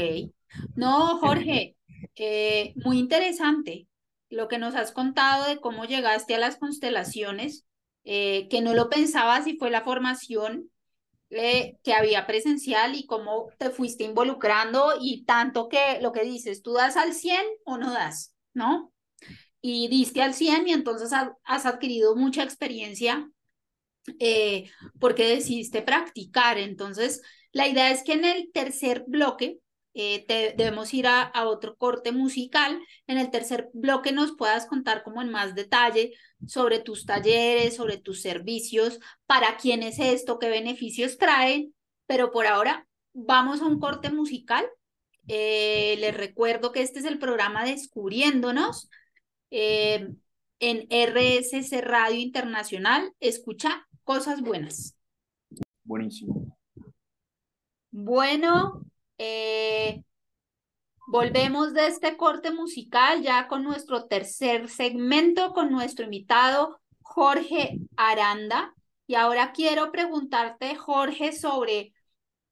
No, 0.75 1.19
Jorge, 1.19 1.77
eh, 2.17 2.73
muy 2.77 2.99
interesante 2.99 3.87
lo 4.29 4.49
que 4.49 4.59
nos 4.59 4.75
has 4.75 4.93
contado 4.93 5.47
de 5.47 5.61
cómo 5.61 5.85
llegaste 5.85 6.35
a 6.35 6.39
las 6.39 6.57
constelaciones, 6.57 7.67
eh, 8.05 8.49
que 8.49 8.63
no 8.63 8.75
lo 8.75 8.91
pensabas 8.91 9.47
y 9.47 9.57
fue 9.57 9.71
la 9.71 9.83
formación 9.83 10.71
eh, 11.31 11.79
que 11.85 11.95
había 11.95 12.27
presencial 12.27 12.95
y 12.95 13.07
cómo 13.07 13.49
te 13.59 13.71
fuiste 13.71 14.05
involucrando 14.05 14.95
y 15.01 15.25
tanto 15.25 15.69
que 15.69 16.01
lo 16.01 16.13
que 16.13 16.25
dices, 16.25 16.63
tú 16.63 16.73
das 16.73 16.97
al 16.97 17.15
100 17.15 17.41
o 17.65 17.79
no 17.79 17.93
das, 17.93 18.35
¿no? 18.55 18.93
Y 19.61 19.89
diste 19.89 20.21
al 20.21 20.35
100 20.35 20.69
y 20.69 20.73
entonces 20.73 21.13
has 21.45 21.67
adquirido 21.67 22.17
mucha 22.17 22.43
experiencia 22.43 23.31
eh, 24.19 24.71
porque 24.99 25.27
decidiste 25.27 25.83
practicar. 25.83 26.59
Entonces, 26.59 27.23
la 27.53 27.69
idea 27.69 27.91
es 27.91 28.03
que 28.03 28.15
en 28.15 28.25
el 28.25 28.51
tercer 28.53 29.05
bloque 29.07 29.59
eh, 29.95 30.25
debemos 30.57 30.95
ir 30.95 31.07
a, 31.07 31.31
otro 31.47 31.77
corte 31.77 32.13
musical. 32.13 32.81
En 33.07 33.19
el 33.19 33.31
tercer 33.31 33.69
bloque 33.75 34.13
nos 34.13 34.33
puedas 34.37 34.67
contar 34.67 35.03
como 35.03 35.21
en 35.23 35.31
más 35.31 35.55
detalle 35.55 36.15
sobre 36.47 36.81
tus 36.81 37.05
talleres, 37.05 37.77
sobre 37.77 37.99
tus 37.99 38.23
servicios, 38.23 38.99
para 39.27 39.57
quién 39.57 39.83
es 39.83 39.99
esto, 39.99 40.39
qué 40.39 40.49
beneficios 40.49 41.19
traen, 41.19 41.75
pero 42.07 42.31
por 42.31 42.47
ahora 42.47 42.87
vamos 43.13 43.61
a 43.61 43.67
un 43.67 43.79
corte 43.79 44.11
musical. 44.11 44.67
Eh, 45.29 45.97
les 46.01 46.17
recuerdo 46.17 46.73
que 46.73 46.83
este 46.83 46.99
es 46.99 47.05
el 47.05 47.19
programa 47.19 47.65
Descubriéndonos 47.65 48.91
eh, 49.51 50.09
en 50.59 50.87
RSC 50.91 51.81
Radio 51.83 52.19
Internacional. 52.19 53.13
Escucha 53.21 53.87
cosas 54.05 54.41
buenas. 54.43 54.97
Buenísimo. 55.85 56.57
Bueno, 57.91 58.85
eh, 59.19 60.03
volvemos 61.07 61.75
de 61.75 61.89
este 61.89 62.17
corte 62.17 62.53
musical 62.53 63.23
ya 63.23 63.49
con 63.49 63.65
nuestro 63.65 64.07
tercer 64.07 64.69
segmento, 64.69 65.53
con 65.53 65.71
nuestro 65.71 66.05
invitado 66.05 66.81
Jorge 67.03 67.79
Aranda. 67.97 68.75
Y 69.07 69.15
ahora 69.15 69.53
quiero 69.53 69.93
preguntarte, 69.93 70.75
Jorge, 70.77 71.33
sobre 71.33 71.93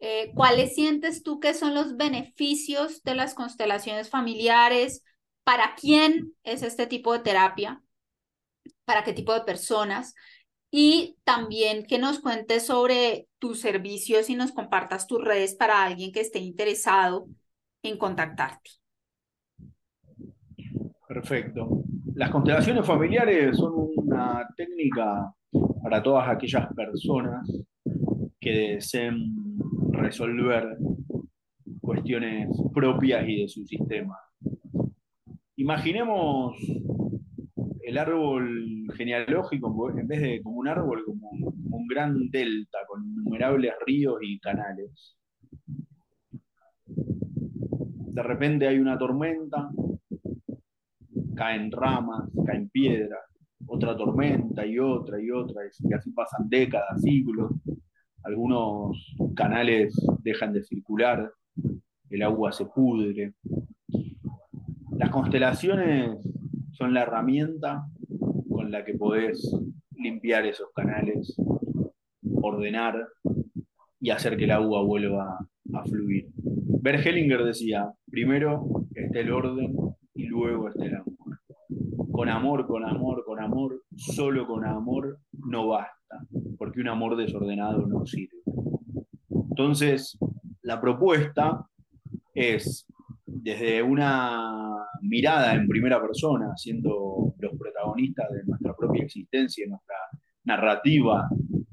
eh, 0.00 0.32
cuáles 0.34 0.74
sientes 0.74 1.22
tú 1.22 1.40
que 1.40 1.54
son 1.54 1.74
los 1.74 1.96
beneficios 1.96 3.02
de 3.02 3.14
las 3.14 3.34
constelaciones 3.34 4.10
familiares, 4.10 5.04
para 5.44 5.74
quién 5.74 6.34
es 6.42 6.62
este 6.62 6.86
tipo 6.86 7.12
de 7.12 7.20
terapia, 7.20 7.82
para 8.84 9.04
qué 9.04 9.12
tipo 9.12 9.32
de 9.32 9.40
personas 9.40 10.14
y 10.70 11.16
también 11.24 11.84
que 11.84 11.98
nos 11.98 12.20
cuentes 12.20 12.66
sobre 12.66 13.26
tus 13.38 13.60
servicios 13.60 14.30
y 14.30 14.36
nos 14.36 14.52
compartas 14.52 15.06
tus 15.06 15.22
redes 15.22 15.54
para 15.54 15.84
alguien 15.84 16.12
que 16.12 16.20
esté 16.20 16.38
interesado 16.38 17.26
en 17.82 17.98
contactarte. 17.98 18.70
Perfecto. 21.08 21.82
Las 22.14 22.30
constelaciones 22.30 22.86
familiares 22.86 23.56
son 23.56 23.72
una 23.96 24.46
técnica 24.56 25.34
para 25.82 26.02
todas 26.02 26.28
aquellas 26.28 26.72
personas 26.74 27.50
que 28.38 28.50
deseen 28.50 29.34
resolver 29.90 30.76
cuestiones 31.80 32.48
propias 32.72 33.28
y 33.28 33.42
de 33.42 33.48
su 33.48 33.64
sistema. 33.64 34.16
Imaginemos 35.56 36.56
el 37.90 37.98
árbol 37.98 38.86
genealógico, 38.96 39.90
en 39.98 40.06
vez 40.06 40.20
de 40.20 40.42
como 40.42 40.58
un 40.58 40.68
árbol, 40.68 41.04
como 41.04 41.28
un, 41.30 41.86
gran 41.88 42.30
delta, 42.30 42.78
con 42.86 43.04
innumerables 43.04 43.72
ríos 43.84 44.18
y 44.22 44.38
canales. 44.38 45.16
De 46.86 48.22
repente 48.22 48.68
hay 48.68 48.78
una 48.78 48.96
tormenta, 48.96 49.70
caen 51.34 51.72
ramas, 51.72 52.30
caen 52.46 52.68
piedras, 52.68 53.24
otra 53.66 53.96
tormenta 53.96 54.64
y 54.64 54.78
otra 54.78 55.20
y 55.20 55.28
otra, 55.32 55.62
y 55.64 55.92
así 55.92 56.12
pasan 56.12 56.48
décadas, 56.48 57.02
siglos. 57.02 57.50
Algunos 58.22 59.16
canales 59.34 59.96
dejan 60.22 60.52
de 60.52 60.62
circular, 60.62 61.28
el 62.08 62.22
agua 62.22 62.52
se 62.52 62.66
pudre. 62.66 63.34
Las 64.92 65.10
constelaciones 65.10 66.18
son 66.80 66.94
la 66.94 67.02
herramienta 67.02 67.84
con 68.48 68.70
la 68.70 68.86
que 68.86 68.94
podés 68.94 69.54
limpiar 69.96 70.46
esos 70.46 70.70
canales, 70.74 71.36
ordenar 72.40 73.06
y 74.00 74.08
hacer 74.08 74.38
que 74.38 74.44
el 74.44 74.52
agua 74.52 74.82
vuelva 74.82 75.46
a 75.74 75.84
fluir. 75.84 76.30
Bert 76.34 77.04
Hellinger 77.04 77.44
decía, 77.44 77.92
primero 78.10 78.86
está 78.94 79.20
el 79.20 79.30
orden 79.30 79.76
y 80.14 80.24
luego 80.24 80.70
está 80.70 80.86
el 80.86 80.94
amor. 80.94 81.40
Con 82.10 82.30
amor, 82.30 82.66
con 82.66 82.82
amor, 82.86 83.24
con 83.26 83.40
amor, 83.40 83.82
solo 83.94 84.46
con 84.46 84.64
amor 84.64 85.18
no 85.32 85.68
basta, 85.68 86.24
porque 86.56 86.80
un 86.80 86.88
amor 86.88 87.14
desordenado 87.16 87.86
no 87.86 88.06
sirve. 88.06 88.38
Entonces, 89.50 90.18
la 90.62 90.80
propuesta 90.80 91.66
es 92.32 92.86
desde 93.42 93.82
una 93.82 94.86
mirada 95.00 95.54
en 95.54 95.66
primera 95.66 96.00
persona, 96.00 96.56
siendo 96.56 97.34
los 97.38 97.52
protagonistas 97.58 98.30
de 98.32 98.44
nuestra 98.44 98.74
propia 98.74 99.04
existencia, 99.04 99.66
nuestra 99.66 99.96
narrativa, 100.44 101.28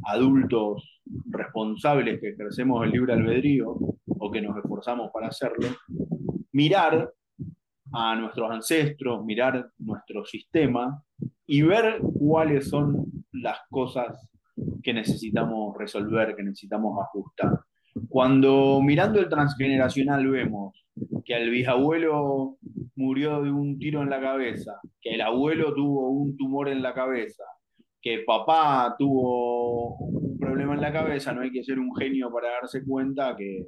adultos 0.06 1.02
responsables 1.30 2.20
que 2.22 2.30
ejercemos 2.30 2.86
el 2.86 2.92
libre 2.92 3.14
albedrío 3.14 3.78
o 4.08 4.32
que 4.32 4.42
nos 4.42 4.58
esforzamos 4.58 5.12
para 5.12 5.28
hacerlo, 5.28 5.68
mirar 6.54 7.12
a 7.92 8.16
nuestros 8.16 8.50
ancestros, 8.50 9.26
mirar 9.26 9.70
nuestro 9.78 10.26
sistema 10.26 11.04
y 11.46 11.62
ver 11.64 12.00
cuáles 12.18 12.70
son 12.70 13.06
las 13.34 13.60
cosas 13.70 14.30
que 14.82 14.94
necesitamos 14.94 15.78
resolver, 15.78 16.36
que 16.36 16.44
necesitamos 16.44 16.98
ajustar. 17.02 17.60
Cuando 18.08 18.82
mirando 18.82 19.20
el 19.20 19.28
transgeneracional 19.28 20.28
vemos 20.28 20.87
que 21.28 21.36
el 21.36 21.50
bisabuelo 21.50 22.58
murió 22.96 23.44
de 23.44 23.52
un 23.52 23.78
tiro 23.78 24.02
en 24.02 24.10
la 24.10 24.22
cabeza, 24.22 24.80
que 25.02 25.16
el 25.16 25.22
abuelo 25.22 25.74
tuvo 25.74 26.10
un 26.10 26.38
tumor 26.38 26.70
en 26.70 26.82
la 26.82 26.94
cabeza, 26.94 27.44
que 28.02 28.24
papá 28.26 28.96
tuvo 28.98 29.98
un 29.98 30.40
problema 30.40 30.74
en 30.76 30.82
la 30.82 30.94
cabeza, 30.94 31.34
no 31.34 31.42
hay 31.42 31.52
que 31.52 31.66
ser 31.66 31.80
un 31.80 31.94
genio 31.94 32.32
para 32.32 32.52
darse 32.52 32.84
cuenta 32.86 33.36
que, 33.36 33.66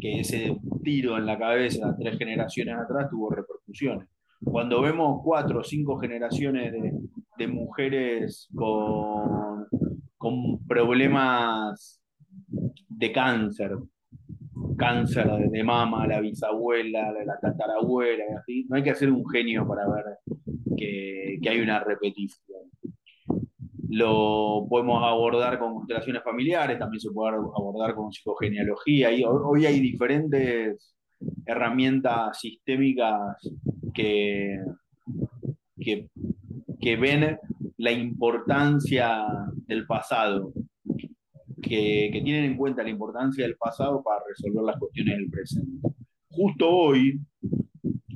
ese 0.00 0.56
tiro 0.82 1.16
en 1.16 1.26
la 1.26 1.38
cabeza 1.38 1.94
tres 1.98 2.18
generaciones 2.18 2.76
atrás 2.76 3.08
tuvo 3.10 3.30
repercusiones. 3.30 4.08
Cuando 4.42 4.80
vemos 4.80 5.20
cuatro 5.22 5.60
o 5.60 5.64
cinco 5.64 5.98
generaciones 5.98 6.72
de, 6.72 6.92
de 7.38 7.46
mujeres 7.46 8.48
con, 8.54 9.66
con 10.16 10.66
problemas 10.66 12.02
de 12.88 13.12
cáncer, 13.12 13.76
cáncer 14.76 15.26
de 15.50 15.64
mama, 15.64 16.06
la 16.06 16.20
bisabuela, 16.20 17.12
la, 17.12 17.24
la 17.24 17.38
tatarabuela, 17.40 18.24
así. 18.38 18.66
No 18.68 18.76
hay 18.76 18.82
que 18.82 18.94
ser 18.94 19.10
un 19.10 19.28
genio 19.28 19.66
para 19.66 19.88
ver 19.88 20.04
que, 20.76 21.38
que, 21.42 21.48
hay 21.48 21.60
una 21.60 21.80
repetición. 21.80 22.62
Lo 23.88 24.66
podemos 24.68 25.02
abordar 25.02 25.58
con 25.58 25.74
constelaciones 25.74 26.22
familiares, 26.22 26.78
también 26.78 27.00
se 27.00 27.10
puede 27.10 27.36
abordar 27.36 27.94
con 27.94 28.12
psicogenealogía. 28.12 29.10
Y 29.12 29.24
hoy 29.24 29.66
hay 29.66 29.80
diferentes 29.80 30.94
herramientas 31.44 32.38
sistémicas 32.38 33.36
que, 33.94 34.60
que 35.78 36.96
ven 36.96 37.38
la 37.78 37.92
importancia 37.92 39.26
del 39.66 39.86
pasado 39.86 40.52
que, 41.66 42.20
tienen 42.24 42.44
en 42.44 42.56
cuenta 42.56 42.82
la 42.82 42.90
importancia 42.90 43.44
del 43.44 43.56
pasado 43.56 44.02
para 44.02 44.20
resolver 44.28 44.62
las 44.64 44.78
cuestiones 44.78 45.16
del 45.16 45.30
presente. 45.30 45.88
Justo 46.28 46.70
hoy, 46.70 47.20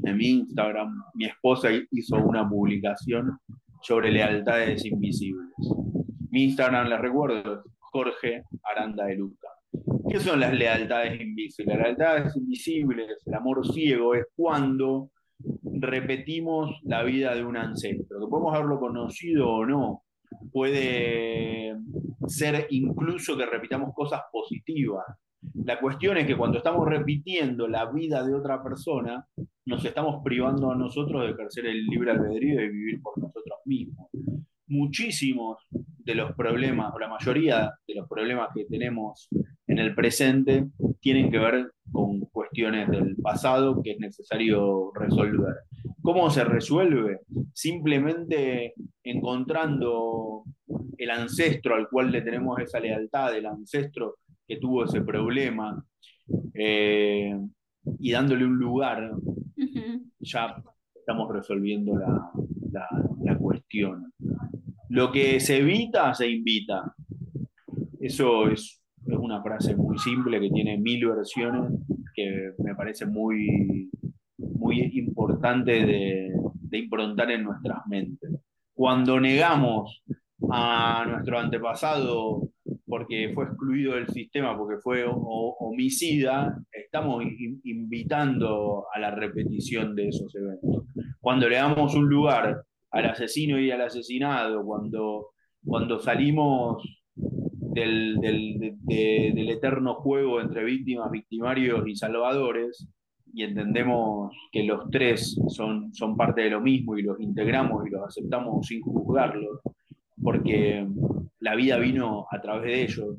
en 0.05 0.17
mi 0.17 0.27
Instagram, 0.27 0.95
mi 1.15 1.27
esposa 1.27 1.69
hizo 1.91 2.17
una 2.17 2.49
publicación 2.49 3.39
sobre 3.83 4.13
lealtades 4.13 4.85
invisibles. 4.85 5.55
Mi 6.31 6.45
Instagram, 6.45 6.89
les 6.89 7.01
recuerdo, 7.01 7.65
Jorge 7.79 8.45
Aranda 8.63 9.07
de 9.07 9.17
Luca. 9.17 9.49
¿Qué 10.09 10.19
son 10.21 10.41
las 10.41 10.53
lealtades 10.53 11.21
invisibles? 11.21 11.77
Las 11.77 11.87
lealtades 11.87 12.37
invisibles, 12.37 13.23
el 13.25 13.35
amor 13.35 13.67
ciego, 13.73 14.15
es 14.15 14.27
cuando 14.35 15.11
repetimos 15.65 16.71
la 16.85 17.03
vida 17.03 17.35
de 17.35 17.45
un 17.45 17.57
ancestro, 17.57 18.21
que 18.21 18.27
podemos 18.27 18.55
haberlo 18.55 18.79
conocido 18.79 19.49
o 19.49 19.67
no, 19.67 20.05
puede 20.53 21.77
ser 22.27 22.67
incluso 22.71 23.37
que 23.37 23.47
repitamos 23.47 23.95
cosas 23.95 24.23
positivas. 24.33 25.05
La 25.55 25.81
cuestión 25.81 26.19
es 26.19 26.27
que 26.27 26.37
cuando 26.37 26.59
estamos 26.59 26.87
repitiendo 26.87 27.67
la 27.67 27.91
vida 27.91 28.23
de 28.25 28.35
otra 28.35 28.63
persona, 28.63 29.27
nos 29.67 29.85
estamos 29.85 30.23
privando 30.23 30.71
a 30.71 30.77
nosotros 30.77 31.23
de 31.23 31.31
ejercer 31.31 31.67
el 31.67 31.87
libre 31.87 32.11
albedrío 32.11 32.63
y 32.63 32.69
vivir 32.69 33.01
por 33.01 33.19
nosotros 33.19 33.59
mismos. 33.65 34.09
Muchísimos 34.67 35.59
de 35.71 36.15
los 36.15 36.33
problemas, 36.33 36.93
o 36.95 36.99
la 36.99 37.09
mayoría 37.09 37.73
de 37.87 37.95
los 37.95 38.09
problemas 38.09 38.49
que 38.55 38.65
tenemos 38.67 39.29
en 39.67 39.79
el 39.79 39.95
presente, 39.95 40.67
tienen 41.01 41.31
que 41.31 41.39
ver 41.39 41.73
con 41.91 42.21
cuestiones 42.33 42.89
del 42.89 43.17
pasado 43.17 43.83
que 43.83 43.93
es 43.93 43.99
necesario 43.99 44.93
resolver. 44.95 45.55
¿Cómo 46.03 46.31
se 46.31 46.45
resuelve? 46.45 47.21
Simplemente 47.53 48.75
encontrando 49.05 50.45
el 50.97 51.11
ancestro 51.11 51.75
al 51.75 51.89
cual 51.89 52.11
le 52.11 52.23
tenemos 52.23 52.59
esa 52.61 52.81
lealtad, 52.81 53.37
el 53.37 53.47
ancestro 53.47 54.17
que 54.47 54.57
tuvo 54.57 54.85
ese 54.85 55.03
problema, 55.03 55.85
eh, 56.55 57.39
y 57.99 58.11
dándole 58.13 58.45
un 58.45 58.59
lugar, 58.59 59.13
ya 60.21 60.63
estamos 60.95 61.33
resolviendo 61.33 61.97
la, 61.97 62.31
la, 62.71 62.87
la, 63.23 63.39
cuestión. 63.39 64.13
Lo 64.89 65.11
que 65.11 65.41
se 65.41 65.59
evita, 65.59 66.15
se 66.15 66.29
invita. 66.29 66.95
Eso 68.01 68.49
es, 68.49 68.83
es 69.07 69.17
una 69.17 69.43
frase 69.43 69.75
muy 69.77 69.99
simple 69.99 70.41
que 70.41 70.51
tiene 70.51 70.79
mil 70.79 71.07
versiones, 71.07 71.73
que 72.15 72.53
me 72.59 72.75
parece 72.75 73.07
muy, 73.07 73.91
muy 74.61 74.91
importante 74.95 75.73
de, 75.73 76.33
de 76.55 76.79
improntar 76.79 77.31
en 77.31 77.45
nuestras 77.45 77.87
mentes. 77.89 78.31
Cuando 78.75 79.19
negamos 79.19 80.03
a 80.51 81.05
nuestro 81.09 81.39
antepasado 81.39 82.51
porque 82.87 83.33
fue 83.35 83.45
excluido 83.45 83.95
del 83.95 84.09
sistema, 84.09 84.57
porque 84.59 84.81
fue 84.83 85.05
homicida, 85.07 86.61
estamos 86.73 87.25
invitando 87.65 88.87
a 88.93 88.99
la 88.99 89.13
repetición 89.13 89.95
de 89.95 90.09
esos 90.09 90.35
eventos. 90.35 90.85
Cuando 91.21 91.49
le 91.49 91.57
damos 91.57 91.95
un 91.95 92.09
lugar 92.09 92.63
al 92.91 93.07
asesino 93.07 93.61
y 93.61 93.71
al 93.71 93.83
asesinado, 93.83 94.65
cuando, 94.65 95.29
cuando 95.65 96.01
salimos 96.01 96.83
del, 97.15 98.19
del, 98.21 98.77
de, 98.81 99.33
del 99.35 99.51
eterno 99.51 99.95
juego 99.95 100.41
entre 100.41 100.65
víctimas, 100.65 101.11
victimarios 101.13 101.87
y 101.87 101.95
salvadores, 101.95 102.89
y 103.33 103.45
entendemos 103.45 104.35
que 104.51 104.65
los 104.65 104.91
tres 104.91 105.39
son, 105.49 105.93
son 105.95 106.17
parte 106.17 106.43
de 106.43 106.51
lo 106.51 106.61
mismo 106.61 106.97
y 106.97 107.03
los 107.03 107.21
integramos 107.21 107.87
y 107.87 107.91
los 107.91 108.07
aceptamos 108.07 108.67
sin 108.67 108.81
juzgarlos, 108.81 109.61
porque 110.23 110.87
la 111.41 111.55
vida 111.55 111.79
vino 111.79 112.27
a 112.31 112.41
través 112.41 112.65
de 112.65 112.83
ellos. 112.83 113.17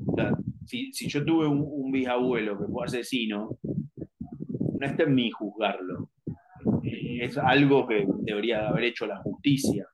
si, 0.66 0.94
si, 0.94 1.08
yo 1.08 1.26
tuve 1.26 1.48
un, 1.48 1.92
bisabuelo 1.92 2.58
que 2.58 2.72
fue 2.72 2.86
asesino, 2.86 3.58
no 4.80 4.86
está 4.86 5.04
en 5.04 5.16
mí 5.16 5.30
juzgarlo. 5.30 6.10
Es 6.84 7.38
algo 7.38 7.88
que 7.88 8.08
debería 8.20 8.70
haber 8.70 8.86
hecho 8.86 9.06
la 9.06 9.18
justicia. 9.18 9.88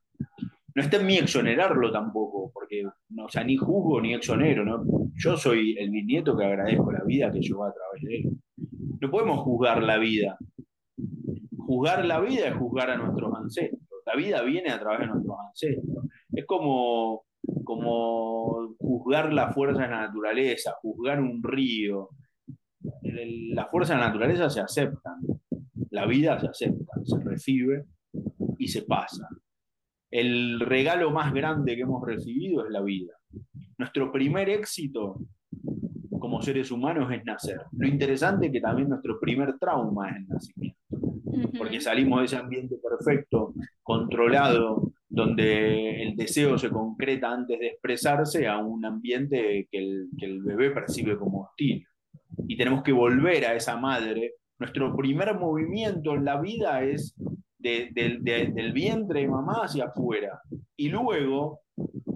No 0.75 0.83
está 0.83 0.97
en 0.97 1.07
mí 1.07 1.17
exonerarlo 1.17 1.91
tampoco, 1.91 2.51
porque 2.53 2.83
no, 3.09 3.25
o 3.25 3.29
sea, 3.29 3.43
ni 3.43 3.57
juzgo 3.57 3.99
ni 3.99 4.13
exonero. 4.13 4.63
¿no? 4.63 4.83
Yo 5.15 5.35
soy 5.35 5.75
el 5.77 5.89
bisnieto 5.89 6.37
que 6.37 6.45
agradezco 6.45 6.91
la 6.91 7.03
vida 7.03 7.31
que 7.31 7.41
llevó 7.41 7.65
a 7.65 7.73
través 7.73 8.03
de 8.03 8.17
él. 8.17 8.37
No 8.99 9.11
podemos 9.11 9.39
juzgar 9.39 9.83
la 9.83 9.97
vida. 9.97 10.37
Juzgar 11.57 12.05
la 12.05 12.19
vida 12.19 12.47
es 12.47 12.55
juzgar 12.55 12.89
a 12.89 12.97
nuestros 12.97 13.33
ancestros. 13.35 14.01
La 14.05 14.15
vida 14.15 14.41
viene 14.41 14.71
a 14.71 14.79
través 14.79 15.01
de 15.01 15.07
nuestros 15.07 15.37
ancestros. 15.39 16.05
Es 16.31 16.45
como, 16.45 17.25
como 17.63 18.75
juzgar 18.79 19.33
la 19.33 19.51
fuerza 19.51 19.83
de 19.83 19.89
la 19.89 20.07
naturaleza, 20.07 20.75
juzgar 20.81 21.19
un 21.19 21.43
río. 21.43 22.09
La 23.01 23.67
fuerza 23.67 23.93
de 23.93 23.99
la 23.99 24.07
naturaleza 24.07 24.49
se 24.49 24.61
aceptan. 24.61 25.19
La 25.91 26.05
vida 26.05 26.39
se 26.39 26.47
acepta, 26.47 26.93
se 27.03 27.19
recibe 27.19 27.85
y 28.57 28.67
se 28.67 28.83
pasa. 28.83 29.27
El 30.09 30.59
regalo 30.59 31.11
más 31.11 31.33
grande 31.33 31.75
que 31.75 31.81
hemos 31.81 32.05
recibido 32.05 32.65
es 32.65 32.71
la 32.71 32.81
vida. 32.81 33.13
Nuestro 33.77 34.11
primer 34.11 34.49
éxito 34.49 35.19
como 36.19 36.41
seres 36.41 36.71
humanos 36.71 37.11
es 37.11 37.23
nacer. 37.25 37.61
Lo 37.71 37.87
interesante 37.87 38.47
es 38.47 38.51
que 38.51 38.61
también 38.61 38.89
nuestro 38.89 39.19
primer 39.19 39.57
trauma 39.59 40.09
es 40.09 40.15
el 40.17 40.27
nacimiento, 40.27 40.79
porque 41.57 41.81
salimos 41.81 42.19
de 42.19 42.25
ese 42.25 42.37
ambiente 42.37 42.77
perfecto, 42.77 43.53
controlado, 43.83 44.91
donde 45.09 46.03
el 46.03 46.15
deseo 46.15 46.57
se 46.57 46.69
concreta 46.69 47.31
antes 47.31 47.59
de 47.59 47.67
expresarse 47.67 48.47
a 48.47 48.57
un 48.57 48.85
ambiente 48.85 49.67
que 49.71 49.77
el, 49.77 50.09
que 50.17 50.25
el 50.25 50.43
bebé 50.43 50.71
percibe 50.71 51.17
como 51.17 51.43
hostil. 51.43 51.85
Y 52.47 52.57
tenemos 52.57 52.83
que 52.83 52.91
volver 52.91 53.45
a 53.45 53.55
esa 53.55 53.77
madre. 53.77 54.33
Nuestro 54.59 54.95
primer 54.95 55.33
movimiento 55.35 56.13
en 56.13 56.25
la 56.25 56.39
vida 56.39 56.83
es 56.83 57.15
del 57.59 58.71
vientre 58.73 59.21
de 59.21 59.27
mamá 59.27 59.61
hacia 59.63 59.85
afuera. 59.85 60.39
Y 60.75 60.89
luego, 60.89 61.61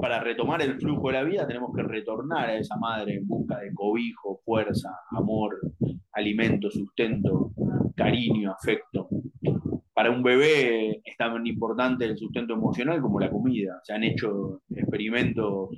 para 0.02 0.20
retomar 0.20 0.62
el 0.64 0.80
flujo 0.80 1.08
de 1.08 1.14
la 1.14 1.24
vida, 1.24 1.48
tenemos 1.48 1.72
que 1.76 1.84
retornar 1.84 2.50
a 2.50 2.58
esa 2.58 2.76
madre 2.78 3.16
en 3.16 3.28
busca 3.28 3.60
de 3.60 3.72
cobijo, 3.74 4.42
fuerza, 4.44 4.90
amor, 5.12 5.60
alimento, 6.14 6.72
sustento, 6.72 7.52
cariño, 7.96 8.52
afecto. 8.52 9.08
Para 9.94 10.10
un 10.10 10.24
bebé 10.24 11.02
es 11.06 11.18
tan 11.18 11.46
importante 11.46 12.06
el 12.06 12.18
sustento 12.18 12.56
emocional 12.56 13.00
como 13.00 13.20
la 13.20 13.30
comida. 13.30 13.80
Se 13.84 13.94
han 13.94 14.04
hecho 14.04 14.62
experimentos 14.76 15.70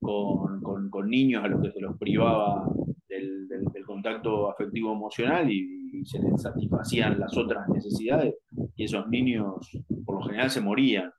con, 0.00 0.60
con 0.88 1.10
niños 1.10 1.42
a 1.42 1.48
los 1.48 1.60
que 1.60 1.72
se 1.72 1.80
los 1.80 1.98
privaba 1.98 2.64
del, 3.08 3.48
contacto 3.84 4.50
afectivo 4.50 4.92
emocional 4.92 5.50
y, 5.50 5.76
se 6.04 6.18
les 6.20 6.40
satisfacían 6.40 7.18
las 7.18 7.36
otras 7.36 7.68
necesidades 7.70 8.34
y 8.76 8.84
esos 8.84 9.08
niños 9.08 9.68
por 10.04 10.16
lo 10.16 10.22
general 10.22 10.48
se 10.48 10.60
morían. 10.60 11.10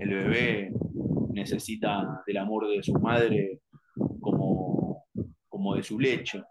El 0.00 0.08
bebé 0.08 0.72
necesita 1.32 2.22
del 2.26 2.36
amor 2.38 2.68
de 2.68 2.82
su 2.82 2.92
madre 2.94 3.60
como, 4.20 5.04
como 5.48 5.74
de 5.74 5.82
su 5.82 5.98
leche. 5.98 6.42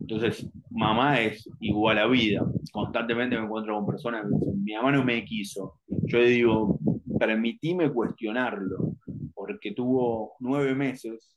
Entonces, 0.00 0.48
mamá 0.70 1.20
es 1.20 1.48
igual 1.60 1.98
a 1.98 2.06
vida. 2.06 2.46
Constantemente 2.72 3.36
me 3.36 3.44
encuentro 3.44 3.76
con 3.76 3.86
personas 3.86 4.22
que 4.22 4.34
dicen, 4.38 4.64
mi 4.64 4.74
mamá 4.74 4.92
no 4.92 5.04
me 5.04 5.24
quiso. 5.24 5.80
Yo 6.06 6.20
digo, 6.20 6.78
permitime 7.18 7.92
cuestionarlo, 7.92 8.94
porque 9.34 9.72
tuvo 9.72 10.34
nueve 10.40 10.74
meses 10.74 11.36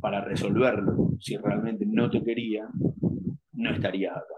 para 0.00 0.20
resolverlo. 0.20 1.12
Si 1.20 1.36
realmente 1.36 1.84
no 1.86 2.10
te 2.10 2.22
quería, 2.24 2.68
no 3.52 3.70
estaría 3.70 4.12
acá. 4.12 4.34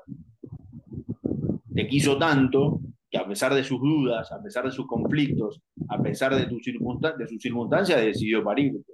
Te 1.73 1.87
quiso 1.87 2.19
tanto 2.19 2.81
que 3.11 3.19
a 3.19 3.27
pesar 3.27 3.53
de 3.55 3.65
sus 3.65 3.81
dudas, 3.81 4.31
a 4.31 4.41
pesar 4.41 4.65
de 4.65 4.71
sus 4.71 4.87
conflictos, 4.87 5.61
a 5.89 6.01
pesar 6.01 6.35
de, 6.35 6.47
de 6.47 7.27
sus 7.29 7.43
circunstancias, 7.43 8.01
decidió 8.01 8.45
parirte. 8.45 8.93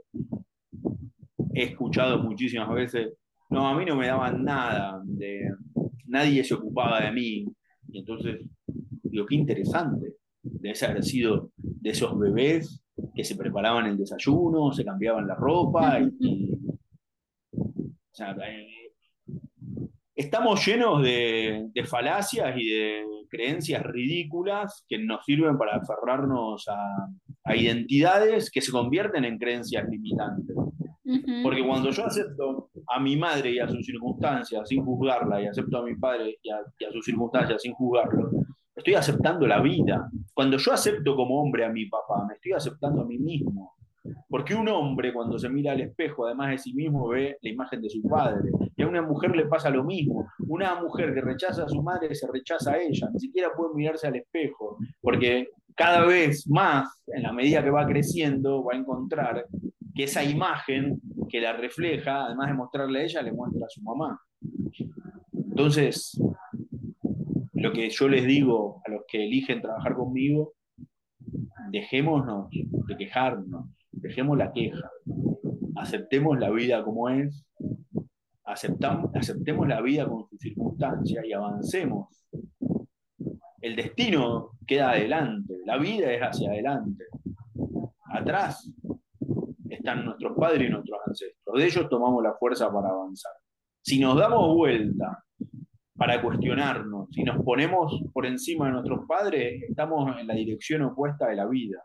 He 1.54 1.64
escuchado 1.64 2.22
muchísimas 2.22 2.68
veces, 2.70 3.12
no, 3.50 3.68
a 3.68 3.76
mí 3.76 3.84
no 3.84 3.96
me 3.96 4.06
daban 4.06 4.42
nada, 4.42 5.02
de, 5.04 5.50
nadie 6.06 6.42
se 6.44 6.54
ocupaba 6.54 7.00
de 7.00 7.12
mí. 7.12 7.46
Y 7.88 7.98
entonces, 7.98 8.40
digo, 9.02 9.26
qué 9.26 9.34
interesante, 9.34 10.14
debe 10.42 10.86
haber 10.86 11.04
sido 11.04 11.50
de 11.56 11.90
esos 11.90 12.18
bebés 12.18 12.82
que 13.14 13.24
se 13.24 13.36
preparaban 13.36 13.86
el 13.86 13.98
desayuno, 13.98 14.72
se 14.72 14.84
cambiaban 14.84 15.26
la 15.26 15.34
ropa 15.34 16.00
y, 16.00 16.52
eh, 18.18 18.85
estamos 20.16 20.66
llenos 20.66 21.02
de, 21.02 21.70
falacias 21.86 22.56
y 22.56 22.68
de 22.68 23.04
creencias 23.28 23.82
ridículas 23.84 24.84
que 24.88 24.98
nos 24.98 25.24
sirven 25.24 25.58
para 25.58 25.76
aferrarnos 25.76 26.66
a, 26.68 27.54
identidades 27.54 28.50
que 28.50 28.60
se 28.60 28.72
convierten 28.72 29.24
en 29.24 29.38
creencias 29.38 29.86
limitantes. 29.88 30.56
Porque 31.44 31.64
cuando 31.64 31.90
yo 31.90 32.06
acepto 32.06 32.70
a 32.88 32.98
mi 32.98 33.16
madre 33.16 33.52
y 33.52 33.58
a 33.60 33.68
sus 33.68 33.86
circunstancias 33.86 34.68
sin 34.68 34.84
juzgarla, 34.84 35.40
y 35.40 35.46
acepto 35.46 35.78
a 35.78 35.84
mi 35.84 35.94
padre 35.94 36.36
y 36.42 36.50
a, 36.50 36.56
y 36.78 36.84
a 36.84 36.90
sus 36.90 37.04
circunstancias 37.04 37.62
sin 37.62 37.72
juzgarlo, 37.74 38.30
estoy 38.74 38.94
aceptando 38.94 39.46
la 39.46 39.60
vida. 39.60 40.10
Cuando 40.34 40.56
yo 40.56 40.72
acepto 40.72 41.14
como 41.14 41.40
hombre 41.40 41.64
a 41.64 41.68
mi 41.68 41.86
papá, 41.86 42.24
me 42.26 42.34
estoy 42.34 42.52
aceptando 42.52 43.02
a 43.02 43.04
mí 43.04 43.18
mismo. 43.18 43.75
Porque 44.28 44.54
un 44.54 44.68
hombre 44.68 45.12
cuando 45.12 45.38
se 45.38 45.48
mira 45.48 45.72
al 45.72 45.80
espejo, 45.80 46.26
además 46.26 46.50
de 46.50 46.58
sí 46.58 46.74
mismo, 46.74 47.08
ve 47.08 47.38
la 47.40 47.50
imagen 47.50 47.80
de 47.82 47.90
su 47.90 48.02
padre. 48.02 48.50
Y 48.76 48.82
a 48.82 48.88
una 48.88 49.02
mujer 49.02 49.34
le 49.34 49.46
pasa 49.46 49.70
lo 49.70 49.84
mismo. 49.84 50.26
Una 50.48 50.80
mujer 50.80 51.14
que 51.14 51.20
rechaza 51.20 51.64
a 51.64 51.68
su 51.68 51.82
madre 51.82 52.14
se 52.14 52.26
rechaza 52.30 52.72
a 52.72 52.78
ella. 52.78 53.08
Ni 53.12 53.20
siquiera 53.20 53.50
puede 53.56 53.74
mirarse 53.74 54.06
al 54.06 54.16
espejo. 54.16 54.78
Porque 55.00 55.48
cada 55.74 56.04
vez 56.04 56.48
más, 56.48 57.02
en 57.08 57.22
la 57.22 57.32
medida 57.32 57.62
que 57.62 57.70
va 57.70 57.86
creciendo, 57.86 58.64
va 58.64 58.74
a 58.74 58.78
encontrar 58.78 59.46
que 59.94 60.04
esa 60.04 60.24
imagen 60.24 61.00
que 61.28 61.40
la 61.40 61.52
refleja, 61.52 62.26
además 62.26 62.48
de 62.48 62.54
mostrarle 62.54 63.00
a 63.00 63.04
ella, 63.04 63.22
le 63.22 63.32
muestra 63.32 63.66
a 63.66 63.70
su 63.70 63.82
mamá. 63.82 64.20
Entonces, 65.32 66.20
lo 67.54 67.72
que 67.72 67.88
yo 67.88 68.08
les 68.08 68.26
digo 68.26 68.82
a 68.86 68.90
los 68.90 69.02
que 69.08 69.24
eligen 69.24 69.62
trabajar 69.62 69.94
conmigo, 69.94 70.52
dejémonos 71.70 72.48
de 72.50 72.96
quejarnos, 72.96 73.66
dejemos 74.06 74.38
la 74.38 74.52
queja, 74.52 74.90
aceptemos 75.76 76.38
la 76.38 76.50
vida 76.50 76.84
como 76.84 77.08
es, 77.08 77.44
aceptamos, 78.44 79.14
aceptemos 79.14 79.66
la 79.66 79.80
vida 79.80 80.08
con 80.08 80.28
sus 80.28 80.38
circunstancias 80.38 81.24
y 81.24 81.32
avancemos. 81.32 82.24
El 83.60 83.74
destino 83.74 84.50
queda 84.66 84.90
adelante, 84.90 85.54
la 85.64 85.78
vida 85.78 86.12
es 86.12 86.20
hacia 86.20 86.50
adelante. 86.50 87.04
Atrás 88.10 88.72
están 89.68 90.04
nuestros 90.04 90.36
padres 90.36 90.68
y 90.68 90.72
nuestros 90.72 90.98
ancestros. 91.06 91.58
De 91.58 91.66
ellos 91.66 91.88
tomamos 91.88 92.22
la 92.22 92.34
fuerza 92.34 92.72
para 92.72 92.88
avanzar. 92.88 93.32
Si 93.82 93.98
nos 93.98 94.16
damos 94.16 94.54
vuelta 94.54 95.24
para 95.96 96.22
cuestionarnos, 96.22 97.08
si 97.10 97.24
nos 97.24 97.42
ponemos 97.42 98.02
por 98.12 98.26
encima 98.26 98.66
de 98.66 98.72
nuestros 98.72 99.06
padres, 99.06 99.62
estamos 99.68 100.16
en 100.18 100.26
la 100.26 100.34
dirección 100.34 100.82
opuesta 100.82 101.28
de 101.28 101.36
la 101.36 101.46
vida. 101.46 101.82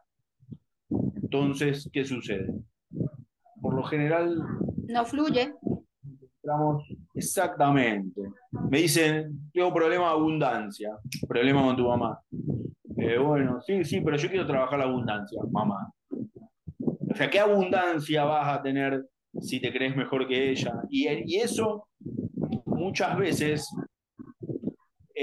Entonces, 1.21 1.89
¿qué 1.91 2.03
sucede? 2.03 2.53
Por 3.61 3.75
lo 3.75 3.83
general... 3.83 4.37
No 4.87 5.05
fluye. 5.05 5.53
Exactamente. 7.13 8.21
Me 8.69 8.79
dicen, 8.79 9.49
tengo 9.53 9.73
problema 9.73 10.05
de 10.05 10.11
abundancia, 10.11 10.97
problema 11.27 11.63
con 11.63 11.77
tu 11.77 11.87
mamá. 11.87 12.19
Eh, 12.97 13.17
bueno, 13.17 13.61
sí, 13.61 13.83
sí, 13.83 14.01
pero 14.01 14.17
yo 14.17 14.29
quiero 14.29 14.47
trabajar 14.47 14.79
la 14.79 14.85
abundancia, 14.85 15.39
mamá. 15.51 15.91
O 16.79 17.15
sea, 17.15 17.29
¿qué 17.29 17.39
abundancia 17.39 18.23
vas 18.23 18.57
a 18.57 18.61
tener 18.61 19.05
si 19.39 19.59
te 19.59 19.71
crees 19.71 19.95
mejor 19.95 20.27
que 20.27 20.51
ella? 20.51 20.81
Y, 20.89 21.07
y 21.25 21.37
eso 21.37 21.87
muchas 22.65 23.17
veces 23.17 23.69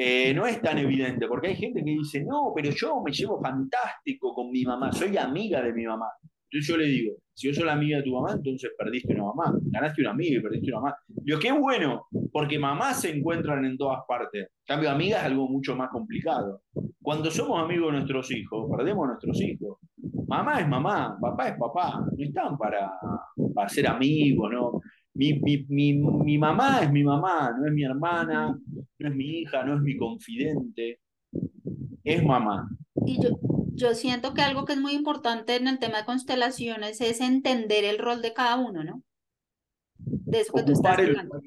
eh, 0.01 0.33
no 0.33 0.47
es 0.47 0.63
tan 0.63 0.79
evidente, 0.79 1.27
porque 1.27 1.49
hay 1.49 1.57
gente 1.57 1.83
que 1.83 1.91
dice, 1.91 2.23
no, 2.25 2.53
pero 2.55 2.71
yo 2.71 3.03
me 3.05 3.11
llevo 3.11 3.43
fantástico 3.43 4.33
con 4.33 4.49
mi 4.49 4.63
mamá, 4.63 4.93
soy 4.93 5.17
amiga 5.17 5.61
de 5.61 5.73
mi 5.73 5.87
mamá. 5.87 6.07
Entonces 6.49 6.69
yo 6.69 6.77
le 6.77 6.85
digo, 6.87 7.17
si 7.35 7.49
yo 7.49 7.55
soy 7.55 7.65
la 7.65 7.73
amiga 7.73 7.97
de 7.97 8.05
tu 8.05 8.15
mamá, 8.15 8.35
entonces 8.35 8.71
perdiste 8.79 9.13
una 9.15 9.25
mamá, 9.25 9.59
ganaste 9.61 10.03
una 10.03 10.13
amiga 10.13 10.39
y 10.39 10.41
perdiste 10.41 10.71
una 10.71 10.83
mamá. 10.83 10.97
Digo, 11.09 11.41
qué 11.41 11.51
bueno, 11.51 12.07
porque 12.31 12.61
mamás 12.61 13.01
se 13.01 13.11
encuentran 13.11 13.65
en 13.65 13.77
todas 13.77 13.99
partes. 14.07 14.43
En 14.43 14.65
cambio, 14.67 14.89
amiga 14.89 15.19
es 15.19 15.25
algo 15.25 15.49
mucho 15.49 15.75
más 15.75 15.91
complicado. 15.91 16.63
Cuando 17.03 17.29
somos 17.33 17.61
amigos 17.61 17.89
de 17.89 17.93
nuestros 17.95 18.31
hijos, 18.31 18.71
perdemos 18.71 19.05
a 19.05 19.09
nuestros 19.09 19.41
hijos. 19.41 19.79
Mamá 20.29 20.61
es 20.61 20.69
mamá, 20.69 21.19
papá 21.21 21.49
es 21.49 21.59
papá, 21.59 22.07
no 22.17 22.25
están 22.25 22.57
para, 22.57 22.93
para 23.53 23.69
ser 23.69 23.89
amigos, 23.89 24.49
¿no? 24.53 24.81
Mi, 25.15 26.39
mamá 26.39 26.83
es 26.83 26.93
mi 26.93 27.03
mamá, 27.03 27.53
no 27.59 27.67
es 27.67 27.73
mi 27.73 27.83
hermana, 27.83 28.57
no 28.99 29.09
es 29.09 29.15
mi 29.15 29.41
hija, 29.41 29.65
no 29.65 29.77
es 29.77 29.81
mi 29.83 29.97
confidente, 29.97 31.01
es 32.05 32.25
mamá. 32.25 32.69
Y 33.07 33.23
yo, 33.23 33.39
yo 33.75 33.95
siento 33.95 34.35
que 34.35 34.43
algo 34.43 34.65
que 34.65 34.73
es 34.73 34.81
muy 34.81 34.93
importante 34.93 35.57
en 35.57 35.69
el 35.69 35.79
tema 35.79 35.99
de 35.99 36.05
constelaciones 36.05 37.01
es 37.01 37.21
entender 37.21 37.85
el 37.85 37.99
rol 37.99 38.23
de 38.23 38.33
cada 38.33 38.57
uno, 38.57 38.83
¿no? 38.85 39.03
De 39.97 40.41
eso 40.41 40.53
que 40.53 40.63
tú 40.63 40.73
estás 40.73 40.99
hablando. 40.99 41.41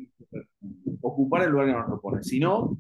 Ocupar 1.02 1.44
el 1.44 1.52
lugar 1.52 1.68
que 1.68 1.74
nos 1.74 1.86
propone. 1.86 2.24
Si 2.24 2.40
no, 2.40 2.80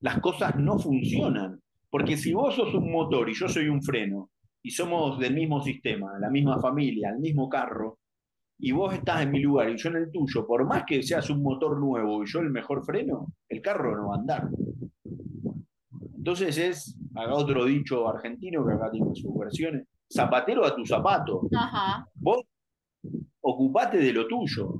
las 0.00 0.20
cosas 0.20 0.56
no 0.56 0.78
funcionan. 0.78 1.60
Porque 1.90 2.16
si 2.16 2.32
vos 2.32 2.54
sos 2.54 2.74
un 2.74 2.90
motor 2.90 3.28
y 3.28 3.34
yo 3.34 3.48
soy 3.48 3.68
un 3.68 3.82
freno, 3.82 4.30
y 4.62 4.70
somos 4.70 5.18
del 5.18 5.34
mismo 5.34 5.60
sistema, 5.60 6.18
la 6.18 6.30
misma 6.30 6.60
familia, 6.60 7.10
el 7.10 7.18
mismo 7.18 7.48
carro, 7.48 7.98
y 8.64 8.70
vos 8.70 8.94
estás 8.94 9.22
en 9.22 9.32
mi 9.32 9.40
lugar 9.40 9.68
y 9.70 9.76
yo 9.76 9.88
en 9.88 9.96
el 9.96 10.12
tuyo, 10.12 10.46
por 10.46 10.64
más 10.64 10.84
que 10.86 11.02
seas 11.02 11.28
un 11.30 11.42
motor 11.42 11.80
nuevo 11.80 12.22
y 12.22 12.26
yo 12.28 12.38
el 12.38 12.50
mejor 12.50 12.84
freno, 12.84 13.34
el 13.48 13.60
carro 13.60 13.96
no 13.96 14.10
va 14.10 14.14
a 14.14 14.18
andar. 14.20 14.48
Entonces 16.16 16.56
es, 16.56 16.96
haga 17.16 17.34
otro 17.34 17.64
dicho 17.64 18.08
argentino 18.08 18.64
que 18.64 18.74
acá 18.74 18.88
tiene 18.92 19.12
sus 19.16 19.36
versiones, 19.36 19.88
zapatero 20.08 20.64
a 20.64 20.76
tu 20.76 20.86
zapato. 20.86 21.48
Vos 22.14 22.44
ocupate 23.40 23.98
de 23.98 24.12
lo 24.12 24.28
tuyo. 24.28 24.76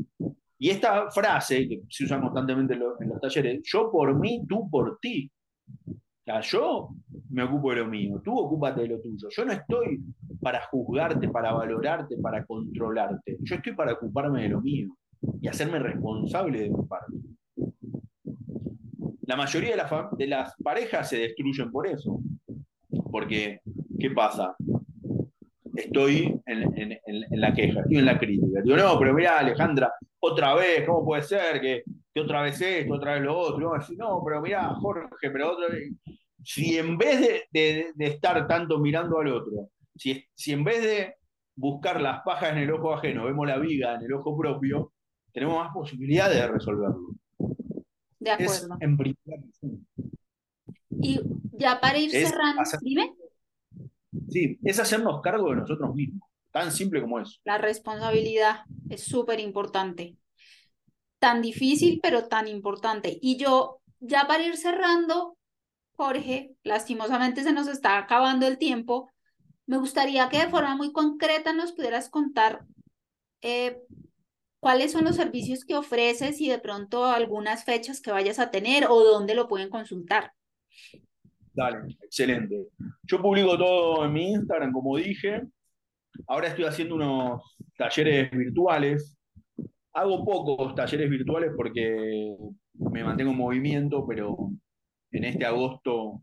Y 0.59 0.71
esta 0.71 1.11
frase 1.11 1.69
que 1.69 1.83
se 1.89 2.05
usa 2.05 2.21
constantemente 2.21 2.75
en 2.75 3.09
los 3.09 3.21
talleres, 3.21 3.63
yo 3.65 3.91
por 3.91 4.17
mí, 4.17 4.47
tú 4.49 4.71
por 4.71 4.97
ti. 5.01 5.29
O 5.89 5.95
sea, 6.25 6.41
yo 6.41 6.91
me 7.31 7.43
ocupo 7.43 7.71
de 7.71 7.79
lo 7.79 7.87
mío, 7.89 8.23
tú 8.25 8.39
ocúpate 8.39 8.83
de 8.83 8.89
lo 8.91 9.01
tuyo. 9.01 9.29
Yo 9.29 9.45
no 9.45 9.53
estoy 9.53 10.01
para 10.43 10.61
juzgarte, 10.67 11.29
para 11.29 11.53
valorarte, 11.53 12.17
para 12.19 12.45
controlarte. 12.45 13.39
Yo 13.43 13.55
estoy 13.55 13.75
para 13.75 13.93
ocuparme 13.93 14.43
de 14.43 14.49
lo 14.49 14.61
mío. 14.61 14.89
y 15.41 15.47
hacerme 15.47 15.79
responsable 15.79 16.63
de 16.63 16.71
mi 16.71 16.85
parte. 16.87 17.17
La 19.23 19.37
mayoría 19.37 19.71
de, 19.71 19.77
la 19.77 20.11
de 20.19 20.27
las 20.27 20.55
parejas 20.57 21.09
se 21.09 21.19
destruyen 21.19 21.71
por 21.71 21.87
eso. 21.87 22.21
Porque, 23.11 23.61
¿qué 24.01 24.11
pasa? 24.11 24.57
Estoy 25.77 26.41
en, 26.45 27.41
la 27.41 27.55
queja, 27.55 27.81
estoy 27.81 27.99
en 27.99 28.05
la 28.05 28.19
crítica. 28.19 28.61
Digo, 28.63 28.77
no, 28.77 28.99
pero 28.99 29.15
mira, 29.15 29.39
Alejandra, 29.39 29.93
otra 30.19 30.55
vez, 30.55 30.85
¿cómo 30.85 31.05
puede 31.05 31.23
ser 31.23 31.61
que, 31.61 31.85
otra 32.21 32.43
vez 32.43 32.61
esto, 32.61 32.95
otra 32.95 33.15
vez 33.15 33.23
lo 33.23 33.39
otro? 33.39 33.79
No, 33.97 34.23
pero 34.25 34.41
mira, 34.41 34.75
Jorge, 34.75 35.31
pero 35.31 35.53
otra 35.53 35.69
vez. 35.69 35.93
Si 36.43 36.77
en 36.77 36.99
vez 36.99 37.47
de, 37.53 37.93
estar 37.97 38.49
tanto 38.49 38.81
mirando 38.81 39.21
al 39.21 39.29
otro, 39.29 39.69
si, 39.97 40.25
si 40.35 40.53
en 40.53 40.65
vez 40.65 40.83
de 40.83 41.17
buscar 41.55 42.01
las 42.01 42.23
pajas 42.23 42.53
en 42.53 42.59
el 42.59 42.73
ojo 42.73 42.95
ajeno, 42.95 43.25
vemos 43.25 43.47
la 43.47 43.59
viga 43.59 43.95
en 43.95 44.03
el 44.03 44.13
ojo 44.15 44.37
propio, 44.37 44.93
tenemos 45.33 45.57
más 45.57 45.73
posibilidades 45.73 46.39
de 46.39 46.49
resolverlo. 46.49 47.15
De 48.19 48.31
acuerdo. 48.31 48.77
en 48.81 48.99
Y 51.01 51.21
ya 51.53 51.81
para 51.81 51.99
ir 51.99 52.11
cerrando, 52.11 52.63
dime. 52.81 53.15
Sí, 54.29 54.59
es 54.63 54.79
hacernos 54.79 55.21
cargo 55.23 55.51
de 55.51 55.57
nosotros 55.57 55.95
mismos, 55.95 56.29
tan 56.51 56.71
simple 56.71 57.01
como 57.01 57.19
eso. 57.19 57.39
La 57.45 57.59
responsabilidad 57.59 58.61
es 58.89 59.05
súper 59.05 59.41
importante. 59.41 60.17
Tan 61.19 61.43
difícil, 61.43 62.01
pero 62.03 62.29
tan 62.29 62.47
importante. 62.49 63.19
Y 63.21 63.37
yo, 63.37 63.81
ya 64.01 64.27
para 64.27 64.45
ir 64.45 64.57
cerrando, 64.57 65.37
Jorge, 65.93 66.55
lastimosamente 66.63 67.43
se 67.43 67.53
nos 67.53 67.69
está 67.69 67.99
acabando 67.99 68.47
el 68.47 68.59
tiempo. 68.59 69.11
Me 69.67 69.79
gustaría 69.79 70.29
que 70.29 70.39
de 70.39 70.49
forma 70.49 70.77
muy 70.77 70.93
concreta 70.93 71.53
nos 71.53 71.73
pudieras 71.73 72.09
contar 72.09 72.65
eh, 73.41 73.79
cuáles 74.61 74.93
son 74.93 75.05
los 75.05 75.17
servicios 75.17 75.65
que 75.65 75.75
ofreces 75.75 76.41
y 76.41 76.49
de 76.49 76.59
pronto 76.59 77.05
algunas 77.05 77.65
fechas 77.65 78.01
que 78.01 78.13
vayas 78.13 78.39
a 78.39 78.51
tener 78.51 78.87
o 78.89 79.03
dónde 79.03 79.35
lo 79.35 79.49
pueden 79.49 79.71
consultar. 79.71 80.33
Dale, 81.53 81.97
excelente. 82.03 82.69
Yo 83.03 83.21
publico 83.21 83.59
todo 83.59 84.05
en 84.05 84.13
mi 84.13 84.33
Instagram, 84.33 84.73
como 84.73 84.97
dije. 84.97 85.43
Ahora 86.27 86.49
estoy 86.49 86.65
haciendo 86.65 86.95
unos 86.95 87.57
talleres 87.77 88.31
virtuales. 88.31 89.17
Hago 89.93 90.25
pocos 90.25 90.75
talleres 90.75 91.11
virtuales 91.11 91.51
porque 91.57 92.37
me 92.75 93.05
mantengo 93.05 93.33
en 93.33 93.37
movimiento, 93.37 94.07
pero 94.07 94.51
en 95.11 95.25
este 95.25 95.45
agosto 95.45 96.21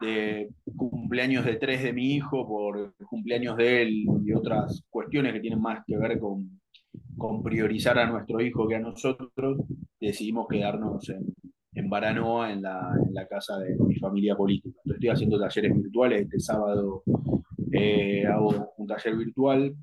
de 0.00 0.50
cumpleaños 0.78 1.44
de 1.44 1.56
tres 1.56 1.82
de 1.82 1.92
mi 1.92 2.14
hijo, 2.14 2.48
por 2.48 2.94
cumpleaños 3.10 3.58
de 3.58 3.82
él 3.82 4.06
y 4.24 4.32
otras 4.32 4.82
cuestiones 4.88 5.34
que 5.34 5.40
tienen 5.40 5.60
más 5.60 5.84
que 5.86 5.98
ver 5.98 6.18
con 6.18 7.42
priorizar 7.42 7.98
a 7.98 8.08
nuestro 8.08 8.40
hijo 8.40 8.66
que 8.66 8.76
a 8.76 8.80
nosotros, 8.80 9.58
decidimos 10.00 10.46
quedarnos 10.48 11.06
en, 11.10 11.34
en 11.78 11.88
Baranoa, 11.88 12.52
en 12.52 12.62
la, 12.62 13.26
casa 13.28 13.58
de 13.58 13.76
mi 13.76 13.94
familia 13.96 14.34
política. 14.34 14.80
estoy 14.84 15.08
haciendo 15.08 15.38
talleres 15.38 15.74
virtuales, 15.74 16.22
este 16.22 16.40
sábado 16.40 17.02
eh, 17.72 18.26
hago 18.26 18.72
un 18.78 18.86
taller 18.86 19.16
virtual, 19.16 19.76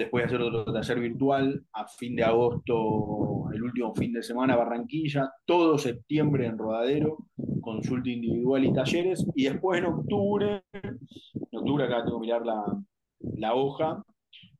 después 0.00 0.22
de 0.22 0.26
hacer 0.28 0.40
otro 0.40 0.64
taller 0.72 0.98
virtual, 0.98 1.62
a 1.74 1.86
fin 1.86 2.16
de 2.16 2.24
agosto, 2.24 3.50
el 3.52 3.62
último 3.62 3.94
fin 3.94 4.14
de 4.14 4.22
semana, 4.22 4.56
Barranquilla, 4.56 5.30
todo 5.44 5.76
septiembre 5.76 6.46
en 6.46 6.56
Rodadero, 6.56 7.26
consulta 7.60 8.08
individual 8.08 8.64
y 8.64 8.72
talleres, 8.72 9.26
y 9.34 9.44
después 9.44 9.78
en 9.78 9.86
octubre, 9.86 10.62
en 10.72 11.58
octubre 11.58 11.84
acá 11.84 12.02
tengo 12.02 12.18
que 12.18 12.26
mirar 12.26 12.46
la, 12.46 12.64
la 13.36 13.54
hoja, 13.54 14.02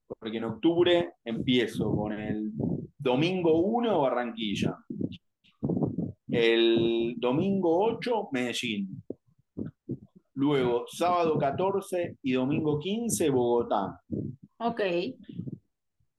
porque 0.07 0.37
en 0.37 0.45
octubre 0.45 1.15
empiezo 1.25 1.91
con 1.91 2.13
el 2.13 2.53
domingo 2.99 3.61
1 3.61 3.99
Barranquilla, 3.99 4.77
el 6.29 7.15
domingo 7.17 7.83
8 7.95 8.29
Medellín, 8.33 9.03
luego 10.35 10.85
sábado 10.87 11.39
14 11.39 12.19
y 12.23 12.33
domingo 12.33 12.79
15 12.79 13.31
Bogotá. 13.31 14.01
Ok. 14.61 14.81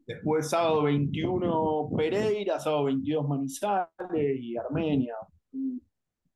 Después 0.06 0.50
sábado 0.50 0.84
21 0.84 1.90
Pereira, 1.96 2.60
sábado 2.60 2.86
22 2.86 3.28
Manizales 3.28 4.40
y 4.40 4.58
Armenia. 4.58 5.16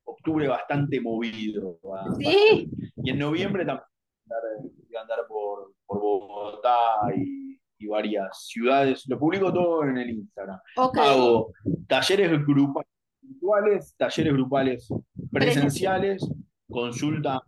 Octubre 0.03 0.47
bastante 0.47 1.01
movido. 1.01 1.79
Sí. 2.19 2.69
Y 2.97 3.09
en 3.09 3.19
noviembre 3.19 3.65
también 3.65 3.87
voy 4.25 4.95
a 4.95 5.01
andar 5.01 5.19
por, 5.27 5.73
por 5.85 5.99
Bogotá 5.99 7.13
y 7.15 7.45
y 7.77 7.87
varias 7.87 8.47
ciudades. 8.47 9.05
Lo 9.07 9.19
publico 9.19 9.51
todo 9.51 9.83
en 9.83 9.97
el 9.97 10.09
Instagram. 10.09 10.59
Hago 10.75 11.51
talleres 11.87 12.45
grupales 12.45 12.89
virtuales, 13.21 13.95
talleres 13.97 14.33
grupales 14.33 14.93
presenciales, 15.31 16.27
consulta 16.69 17.41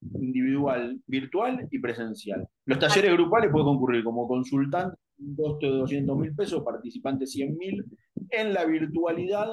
individual 0.00 1.00
virtual 1.06 1.68
y 1.70 1.78
presencial. 1.78 2.46
Los 2.66 2.78
talleres 2.78 3.12
grupales 3.12 3.50
pueden 3.50 3.66
concurrir 3.66 4.04
como 4.04 4.26
consultante, 4.28 4.96
un 5.18 5.36
costo 5.36 5.66
de 5.66 5.78
200 5.78 6.18
mil 6.18 6.34
pesos, 6.34 6.62
participante 6.62 7.26
100 7.26 7.56
mil. 7.56 7.84
En 8.30 8.54
la 8.54 8.64
virtualidad 8.64 9.48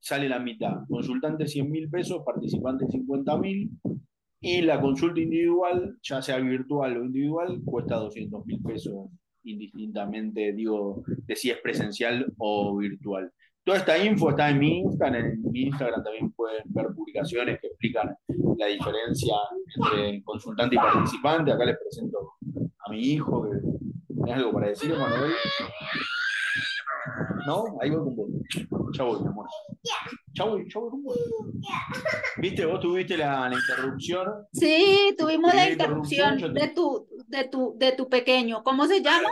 sale 0.00 0.28
la 0.28 0.38
mitad, 0.38 0.86
consultante 0.88 1.46
100 1.46 1.70
mil 1.70 1.88
pesos, 1.90 2.22
participante 2.24 2.86
50 2.86 3.36
mil. 3.38 3.70
Y 4.42 4.62
la 4.62 4.80
consulta 4.80 5.20
individual, 5.20 5.98
ya 6.02 6.22
sea 6.22 6.38
virtual 6.38 6.96
o 6.96 7.04
individual, 7.04 7.60
cuesta 7.64 7.96
200 7.96 8.46
mil 8.46 8.62
pesos 8.62 9.10
indistintamente, 9.44 10.52
digo, 10.52 11.02
de 11.26 11.36
si 11.36 11.50
es 11.50 11.58
presencial 11.58 12.32
o 12.38 12.76
virtual. 12.76 13.32
Toda 13.70 13.78
esta 13.78 14.04
info 14.04 14.30
está 14.30 14.50
en 14.50 14.58
mi 14.58 14.78
Instagram, 14.80 15.26
en 15.26 15.42
mi 15.52 15.62
Instagram 15.62 16.02
también 16.02 16.32
pueden 16.32 16.64
ver 16.70 16.88
publicaciones 16.88 17.60
que 17.60 17.68
explican 17.68 18.18
la 18.58 18.66
diferencia 18.66 19.36
entre 19.76 20.24
consultante 20.24 20.74
y 20.74 20.78
participante. 20.78 21.52
Acá 21.52 21.66
les 21.66 21.78
presento 21.78 22.32
a 22.84 22.90
mi 22.90 23.00
hijo, 23.00 23.48
que 23.48 23.58
tiene 24.12 24.32
algo 24.32 24.54
para 24.54 24.70
decir, 24.70 24.90
Manuel. 24.90 25.30
¿No? 27.46 27.78
Ahí 27.80 27.90
voy 27.90 28.06
con 28.06 28.16
vos. 28.16 28.28
Ya 28.92 29.04
voy, 29.04 29.20
mi 29.20 29.28
amor. 29.28 29.46
Ya 30.32 30.44
voy, 30.46 30.68
ya 30.68 30.80
voy 30.80 30.90
con 30.90 31.02
vos. 31.04 31.18
¿Viste? 32.38 32.66
¿Vos 32.66 32.80
tuviste 32.80 33.16
la, 33.16 33.52
interrupción? 33.52 34.48
Sí, 34.52 35.14
tuvimos 35.16 35.54
la 35.54 35.70
interrupción, 35.70 36.54
de, 36.54 36.68
tu, 36.74 37.06
de, 37.28 37.44
tu, 37.44 37.76
de 37.78 37.92
tu 37.92 38.08
pequeño. 38.08 38.64
¿Cómo 38.64 38.86
se 38.86 39.00
llama? 39.00 39.28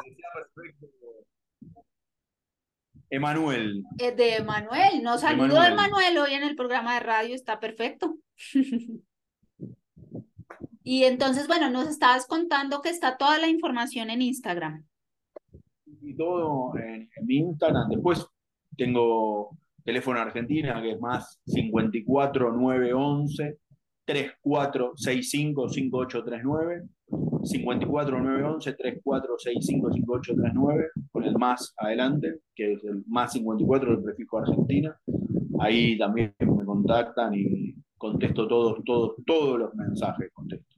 Emanuel. 3.11 3.85
Es 3.99 4.17
de 4.17 4.37
Emanuel. 4.37 5.03
Nos 5.03 5.23
saludó 5.23 5.63
Emanuel 5.63 6.19
hoy 6.19 6.35
en 6.35 6.43
el 6.43 6.57
programa 6.57 6.95
de 6.95 7.01
radio, 7.01 7.35
está 7.35 7.61
perfecto. 7.61 8.19
y 10.83 11.05
entonces, 11.05 11.47
bueno, 11.47 11.71
nos 11.71 11.89
estabas 11.89 12.27
contando 12.27 12.83
que 12.83 12.91
está 12.91 13.17
toda 13.17 13.39
la 13.39 13.49
información 13.49 14.11
en 14.11 14.23
Instagram 14.23 14.85
y 16.09 16.15
todo 16.15 16.77
en, 16.77 17.09
mi 17.25 17.37
Instagram. 17.37 17.89
Después 17.91 18.27
tengo 18.77 19.57
teléfono 19.85 20.21
Argentina 20.21 20.81
que 20.83 20.93
es 20.93 21.01
más 21.01 21.41
54 21.47 22.53
911 22.53 23.59
3465 24.05 25.69
5839 25.69 26.89
54 27.43 28.21
911 28.21 28.73
3465 28.73 29.93
5839 29.93 30.91
con 31.11 31.25
el 31.25 31.37
más 31.37 31.75
adelante 31.77 32.41
que 32.55 32.73
es 32.73 32.85
el 32.85 33.05
más 33.07 33.33
54 33.33 33.91
del 33.91 34.03
prefijo 34.03 34.39
Argentina 34.39 34.99
ahí 35.61 35.99
también 35.99 36.35
me 36.41 36.65
contactan 36.65 37.35
y 37.35 37.75
contesto 37.97 38.47
todos 38.47 38.83
todos 38.85 39.17
todos 39.27 39.59
los 39.59 39.75
mensajes 39.75 40.31
contesto 40.33 40.77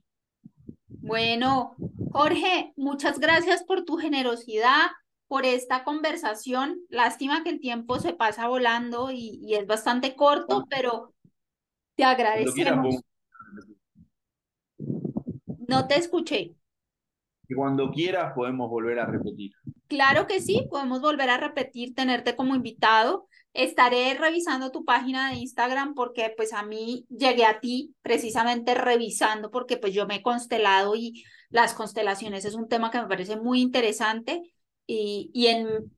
bueno 0.87 1.75
Jorge 2.11 2.73
muchas 2.75 3.19
gracias 3.19 3.63
por 3.63 3.83
tu 3.85 3.97
generosidad 3.97 4.89
por 5.31 5.45
esta 5.45 5.85
conversación. 5.85 6.81
Lástima 6.89 7.41
que 7.41 7.51
el 7.51 7.61
tiempo 7.61 7.99
se 7.99 8.11
pasa 8.11 8.49
volando 8.49 9.11
y, 9.11 9.53
es 9.53 9.65
bastante 9.65 10.13
corto, 10.13 10.65
pero 10.69 11.13
te 11.95 12.03
agradecemos. 12.03 12.97
No 15.71 15.87
te 15.87 15.95
escuché. 15.95 16.53
Y 17.47 17.55
cuando 17.55 17.91
quieras 17.91 18.33
podemos 18.35 18.69
volver 18.69 18.99
a 18.99 19.05
repetir. 19.05 19.51
Claro 19.87 20.27
que 20.27 20.41
sí, 20.41 20.67
podemos 20.69 20.99
volver 20.99 21.29
a 21.29 21.37
repetir, 21.37 21.95
tenerte 21.95 22.35
como 22.35 22.55
invitado. 22.55 23.29
Estaré 23.53 24.13
revisando 24.15 24.71
tu 24.71 24.83
página 24.83 25.29
de 25.29 25.37
Instagram 25.37 25.93
porque 25.93 26.33
pues 26.35 26.51
a 26.51 26.63
mí 26.63 27.05
llegué 27.07 27.45
a 27.45 27.61
ti 27.61 27.95
precisamente 28.01 28.73
revisando 28.73 29.49
porque 29.49 29.77
pues 29.77 29.93
yo 29.93 30.05
me 30.07 30.15
he 30.15 30.21
constelado 30.21 30.93
y 30.95 31.23
las 31.49 31.73
constelaciones 31.73 32.43
es 32.43 32.55
un 32.55 32.67
tema 32.67 32.91
que 32.91 33.01
me 33.01 33.07
parece 33.07 33.37
muy 33.37 33.61
interesante 33.61 34.41
y, 34.85 35.31
en, 35.47 35.89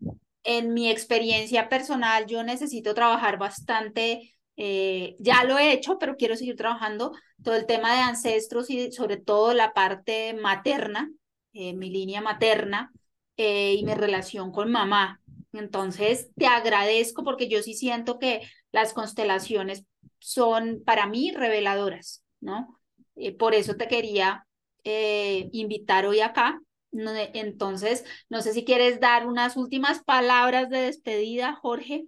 en 0.43 0.73
mi 0.75 0.91
experiencia 0.91 1.67
personal 1.67 2.27
yo 2.27 2.43
necesito 2.43 2.93
trabajar 2.93 3.39
bastante, 3.39 4.32
eh, 4.55 5.15
ya 5.19 5.43
lo 5.43 5.57
he 5.57 5.73
hecho, 5.73 5.97
pero 5.97 6.15
quiero 6.15 6.35
seguir 6.35 6.55
trabajando 6.55 7.13
todo 7.43 7.55
el 7.55 7.65
tema 7.65 7.93
de 7.93 8.01
ancestros 8.01 8.69
y 8.69 8.91
sobre 8.91 9.17
todo 9.17 9.53
la 9.53 9.73
parte 9.73 10.33
materna, 10.33 11.09
eh, 11.53 11.73
mi 11.73 11.89
línea 11.89 12.21
materna 12.21 12.91
eh, 13.37 13.73
y 13.73 13.83
mi 13.83 13.93
relación 13.93 14.51
con 14.51 14.71
mamá. 14.71 15.21
Entonces, 15.53 16.29
te 16.35 16.47
agradezco 16.47 17.23
porque 17.23 17.47
yo 17.47 17.61
sí 17.63 17.73
siento 17.73 18.19
que 18.19 18.41
las 18.71 18.93
constelaciones 18.93 19.85
son 20.19 20.83
para 20.85 21.05
mí 21.07 21.31
reveladoras, 21.31 22.23
¿no? 22.39 22.79
Por 23.37 23.53
eso 23.53 23.75
te 23.75 23.87
quería 23.87 24.47
invitar 24.83 26.07
hoy 26.07 26.21
acá. 26.21 26.59
Entonces, 26.91 28.03
no 28.29 28.41
sé 28.41 28.53
si 28.53 28.65
quieres 28.65 28.99
dar 28.99 29.27
unas 29.27 29.55
últimas 29.55 30.03
palabras 30.03 30.69
de 30.69 30.79
despedida, 30.79 31.53
Jorge. 31.53 32.05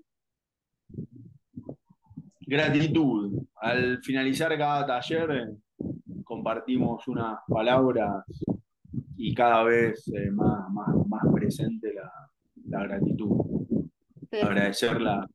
Gratitud. 2.48 3.44
Al 3.56 4.00
finalizar 4.04 4.56
cada 4.58 4.86
taller 4.86 5.32
eh, 5.32 5.84
compartimos 6.24 7.08
unas 7.08 7.40
palabras 7.48 8.26
y 9.18 9.34
cada 9.34 9.64
vez 9.64 10.12
más, 10.32 10.70
más, 10.72 10.96
más 11.08 11.24
presente 11.34 11.94
la, 11.94 12.12
la 12.68 12.84
gratitud. 12.84 13.32
Agradecer 14.32 15.00
la, 15.00 15.28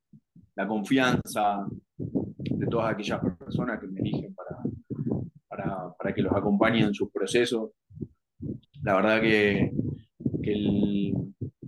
la, 0.54 0.68
confianza 0.68 1.66
de 1.96 2.66
todas 2.66 2.92
aquellas 2.92 3.20
personas 3.38 3.80
que 3.80 3.86
me 3.86 4.00
eligen 4.00 4.34
para, 4.34 4.58
para, 5.48 5.94
para, 5.96 6.14
que 6.14 6.22
los 6.22 6.32
acompañe 6.32 6.80
en 6.80 6.92
sus 6.92 7.10
procesos. 7.10 7.70
La 8.82 8.96
verdad 8.96 9.22
que, 9.22 9.72
que, 10.42 10.52
el, 10.52 11.14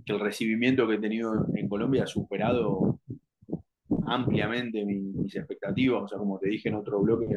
que 0.05 0.13
el 0.13 0.19
recibimiento 0.19 0.87
que 0.87 0.95
he 0.95 0.99
tenido 0.99 1.47
en 1.55 1.67
Colombia 1.67 2.03
ha 2.03 2.07
superado 2.07 2.99
ampliamente 4.07 4.85
mis, 4.85 5.35
expectativas. 5.35 6.03
O 6.03 6.07
sea, 6.07 6.17
como 6.17 6.39
te 6.39 6.49
dije 6.49 6.69
en 6.69 6.75
otro 6.75 7.01
bloque, 7.01 7.27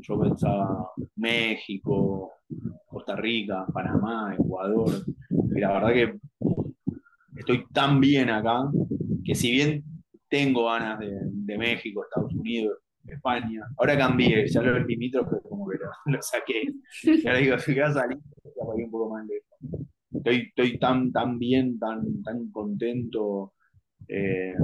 yo 0.00 0.20
pensaba 0.20 0.90
México, 1.16 2.32
Costa 2.86 3.16
Rica, 3.16 3.66
Panamá, 3.72 4.34
Ecuador. 4.38 4.90
Y 5.54 5.60
la 5.60 5.72
verdad 5.72 5.92
que 5.92 6.18
estoy 7.36 7.64
tan 7.72 8.00
bien 8.00 8.30
acá 8.30 8.70
que 9.24 9.34
si 9.34 9.52
bien 9.52 9.84
tengo 10.28 10.66
ganas 10.66 10.98
de, 10.98 11.58
México, 11.58 12.02
Estados 12.02 12.34
Unidos, 12.34 12.78
España, 13.06 13.62
ahora 13.76 13.96
cambié, 13.96 14.48
ya 14.48 14.62
lo 14.62 14.78
limítrofe 14.80 15.36
como 15.48 15.68
que 15.68 15.78
lo, 16.06 16.22
saqué. 16.22 16.72
Y 17.02 17.26
ahora 17.26 17.38
digo, 17.38 17.58
si 17.60 17.72
voy 17.72 17.82
a 17.82 17.92
salir, 17.92 18.18
un 18.44 18.90
poco 18.90 19.10
más 19.10 19.26
lejos. 19.26 19.88
Estoy, 20.12 20.36
estoy 20.48 20.78
tan, 20.78 21.12
tan 21.12 21.38
bien, 21.38 21.78
tan, 21.78 22.22
tan 22.22 22.50
contento. 22.50 23.52
Eh, 24.08 24.54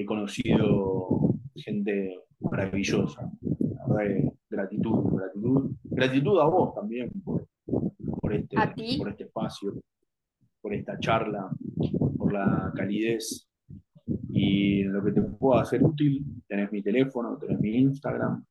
he 0.00 0.06
conocido 0.06 1.34
gente 1.54 2.20
maravillosa. 2.40 3.30
La 3.42 3.94
verdad, 3.94 4.32
gratitud, 4.48 5.04
gratitud. 5.12 5.70
Gratitud 5.84 6.40
a 6.40 6.44
vos 6.46 6.74
también 6.74 7.10
por, 7.24 7.46
por, 8.20 8.34
este, 8.34 8.56
por 8.98 9.08
este 9.08 9.24
espacio, 9.24 9.74
por 10.60 10.74
esta 10.74 10.98
charla, 10.98 11.50
por 12.16 12.32
la 12.32 12.72
calidez 12.74 13.48
y 14.28 14.82
lo 14.84 15.04
que 15.04 15.12
te 15.12 15.22
pueda 15.22 15.62
hacer 15.62 15.82
útil. 15.82 16.24
Tenés 16.46 16.72
mi 16.72 16.82
teléfono, 16.82 17.36
tenés 17.38 17.60
mi 17.60 17.76
Instagram. 17.76 18.44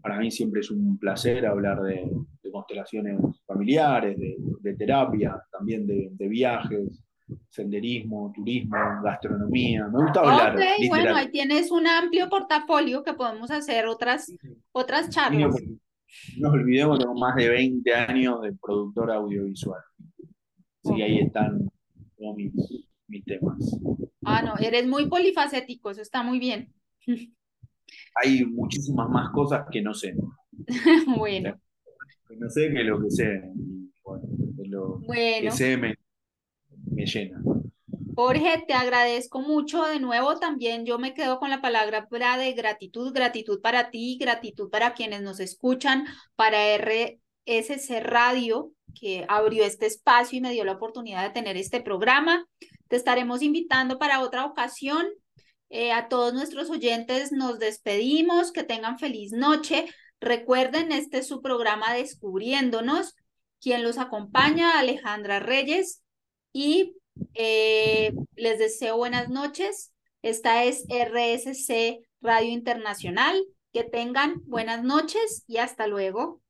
Para 0.00 0.18
mí 0.18 0.30
siempre 0.30 0.60
es 0.60 0.70
un 0.70 0.98
placer 0.98 1.46
hablar 1.46 1.82
de, 1.82 2.10
constelaciones 2.52 3.20
familiares, 3.44 4.16
de, 4.60 4.74
terapia, 4.76 5.36
también 5.52 5.86
de, 5.86 6.28
viajes, 6.28 7.04
senderismo, 7.56 8.30
turismo, 8.34 8.76
gastronomía. 9.02 9.88
Me 9.88 10.04
gusta 10.04 10.20
hablar. 10.20 10.56
Ok, 10.56 10.88
bueno, 10.88 11.16
ahí 11.16 11.30
tienes 11.30 11.70
un 11.70 11.86
amplio 11.86 12.28
portafolio 12.28 13.02
que 13.02 13.14
podemos 13.14 13.50
hacer 13.50 13.86
otras, 13.86 14.30
otras 14.72 15.08
charlas. 15.08 15.54
No 16.38 16.48
nos 16.48 16.52
olvidemos, 16.52 16.98
tengo 16.98 17.14
más 17.14 17.34
de 17.34 17.48
20 17.48 17.94
años 17.94 18.42
de 18.42 18.52
productor 18.52 19.10
audiovisual. 19.10 19.80
Que 20.82 21.02
ahí 21.02 21.18
están 21.18 21.68
todos 22.16 22.36
mis, 22.36 22.52
mis 23.08 23.24
temas. 23.24 23.56
Ah, 24.24 24.42
no, 24.42 24.54
eres 24.58 24.86
muy 24.86 25.08
polifacético, 25.08 25.90
eso 25.90 26.02
está 26.02 26.22
muy 26.22 26.38
bien. 26.38 26.72
Hay 28.22 28.44
muchísimas 28.44 29.08
más 29.08 29.30
cosas 29.30 29.66
que 29.70 29.80
no 29.82 29.94
sé. 29.94 30.14
bueno. 31.16 31.58
Que 32.28 32.36
no 32.36 32.50
sé 32.50 32.70
que 32.72 32.84
lo 32.84 33.02
que 33.02 33.10
sé. 33.10 33.42
bueno, 34.04 34.26
lo 34.58 35.00
que 35.06 35.50
sé 35.50 35.76
me, 35.76 35.94
me 36.96 37.06
llena. 37.06 37.40
Jorge, 38.16 38.64
te 38.66 38.72
agradezco 38.72 39.40
mucho 39.40 39.84
de 39.84 40.00
nuevo. 40.00 40.38
También 40.38 40.86
yo 40.86 40.98
me 40.98 41.12
quedo 41.12 41.38
con 41.38 41.50
la 41.50 41.60
palabra 41.60 42.08
de 42.38 42.52
gratitud, 42.52 43.12
gratitud 43.12 43.60
para 43.60 43.90
ti, 43.90 44.16
gratitud 44.18 44.70
para 44.70 44.94
quienes 44.94 45.20
nos 45.20 45.38
escuchan, 45.38 46.06
para 46.34 46.74
RSC 46.78 48.00
Radio, 48.00 48.72
que 48.98 49.26
abrió 49.28 49.64
este 49.64 49.84
espacio 49.84 50.38
y 50.38 50.40
me 50.40 50.52
dio 50.52 50.64
la 50.64 50.72
oportunidad 50.72 51.24
de 51.24 51.34
tener 51.34 51.58
este 51.58 51.82
programa. 51.82 52.46
Te 52.88 52.96
estaremos 52.96 53.42
invitando 53.42 53.98
para 53.98 54.20
otra 54.20 54.46
ocasión. 54.46 55.06
Eh, 55.68 55.92
a 55.92 56.08
todos 56.08 56.32
nuestros 56.32 56.70
oyentes 56.70 57.32
nos 57.32 57.58
despedimos, 57.58 58.50
que 58.50 58.62
tengan 58.62 58.98
feliz 58.98 59.32
noche. 59.32 59.84
Recuerden, 60.20 60.90
este 60.90 61.18
es 61.18 61.28
su 61.28 61.42
programa 61.42 61.92
Descubriéndonos. 61.92 63.14
Quien 63.60 63.82
los 63.82 63.98
acompaña, 63.98 64.78
Alejandra 64.78 65.38
Reyes 65.38 66.02
y 66.56 66.96
eh, 67.34 68.14
les 68.34 68.58
deseo 68.58 68.96
buenas 68.96 69.28
noches. 69.28 69.92
Esta 70.22 70.64
es 70.64 70.86
RSC 70.88 72.00
Radio 72.22 72.50
Internacional. 72.50 73.44
Que 73.74 73.84
tengan 73.84 74.40
buenas 74.46 74.82
noches 74.82 75.44
y 75.46 75.58
hasta 75.58 75.86
luego. 75.86 76.40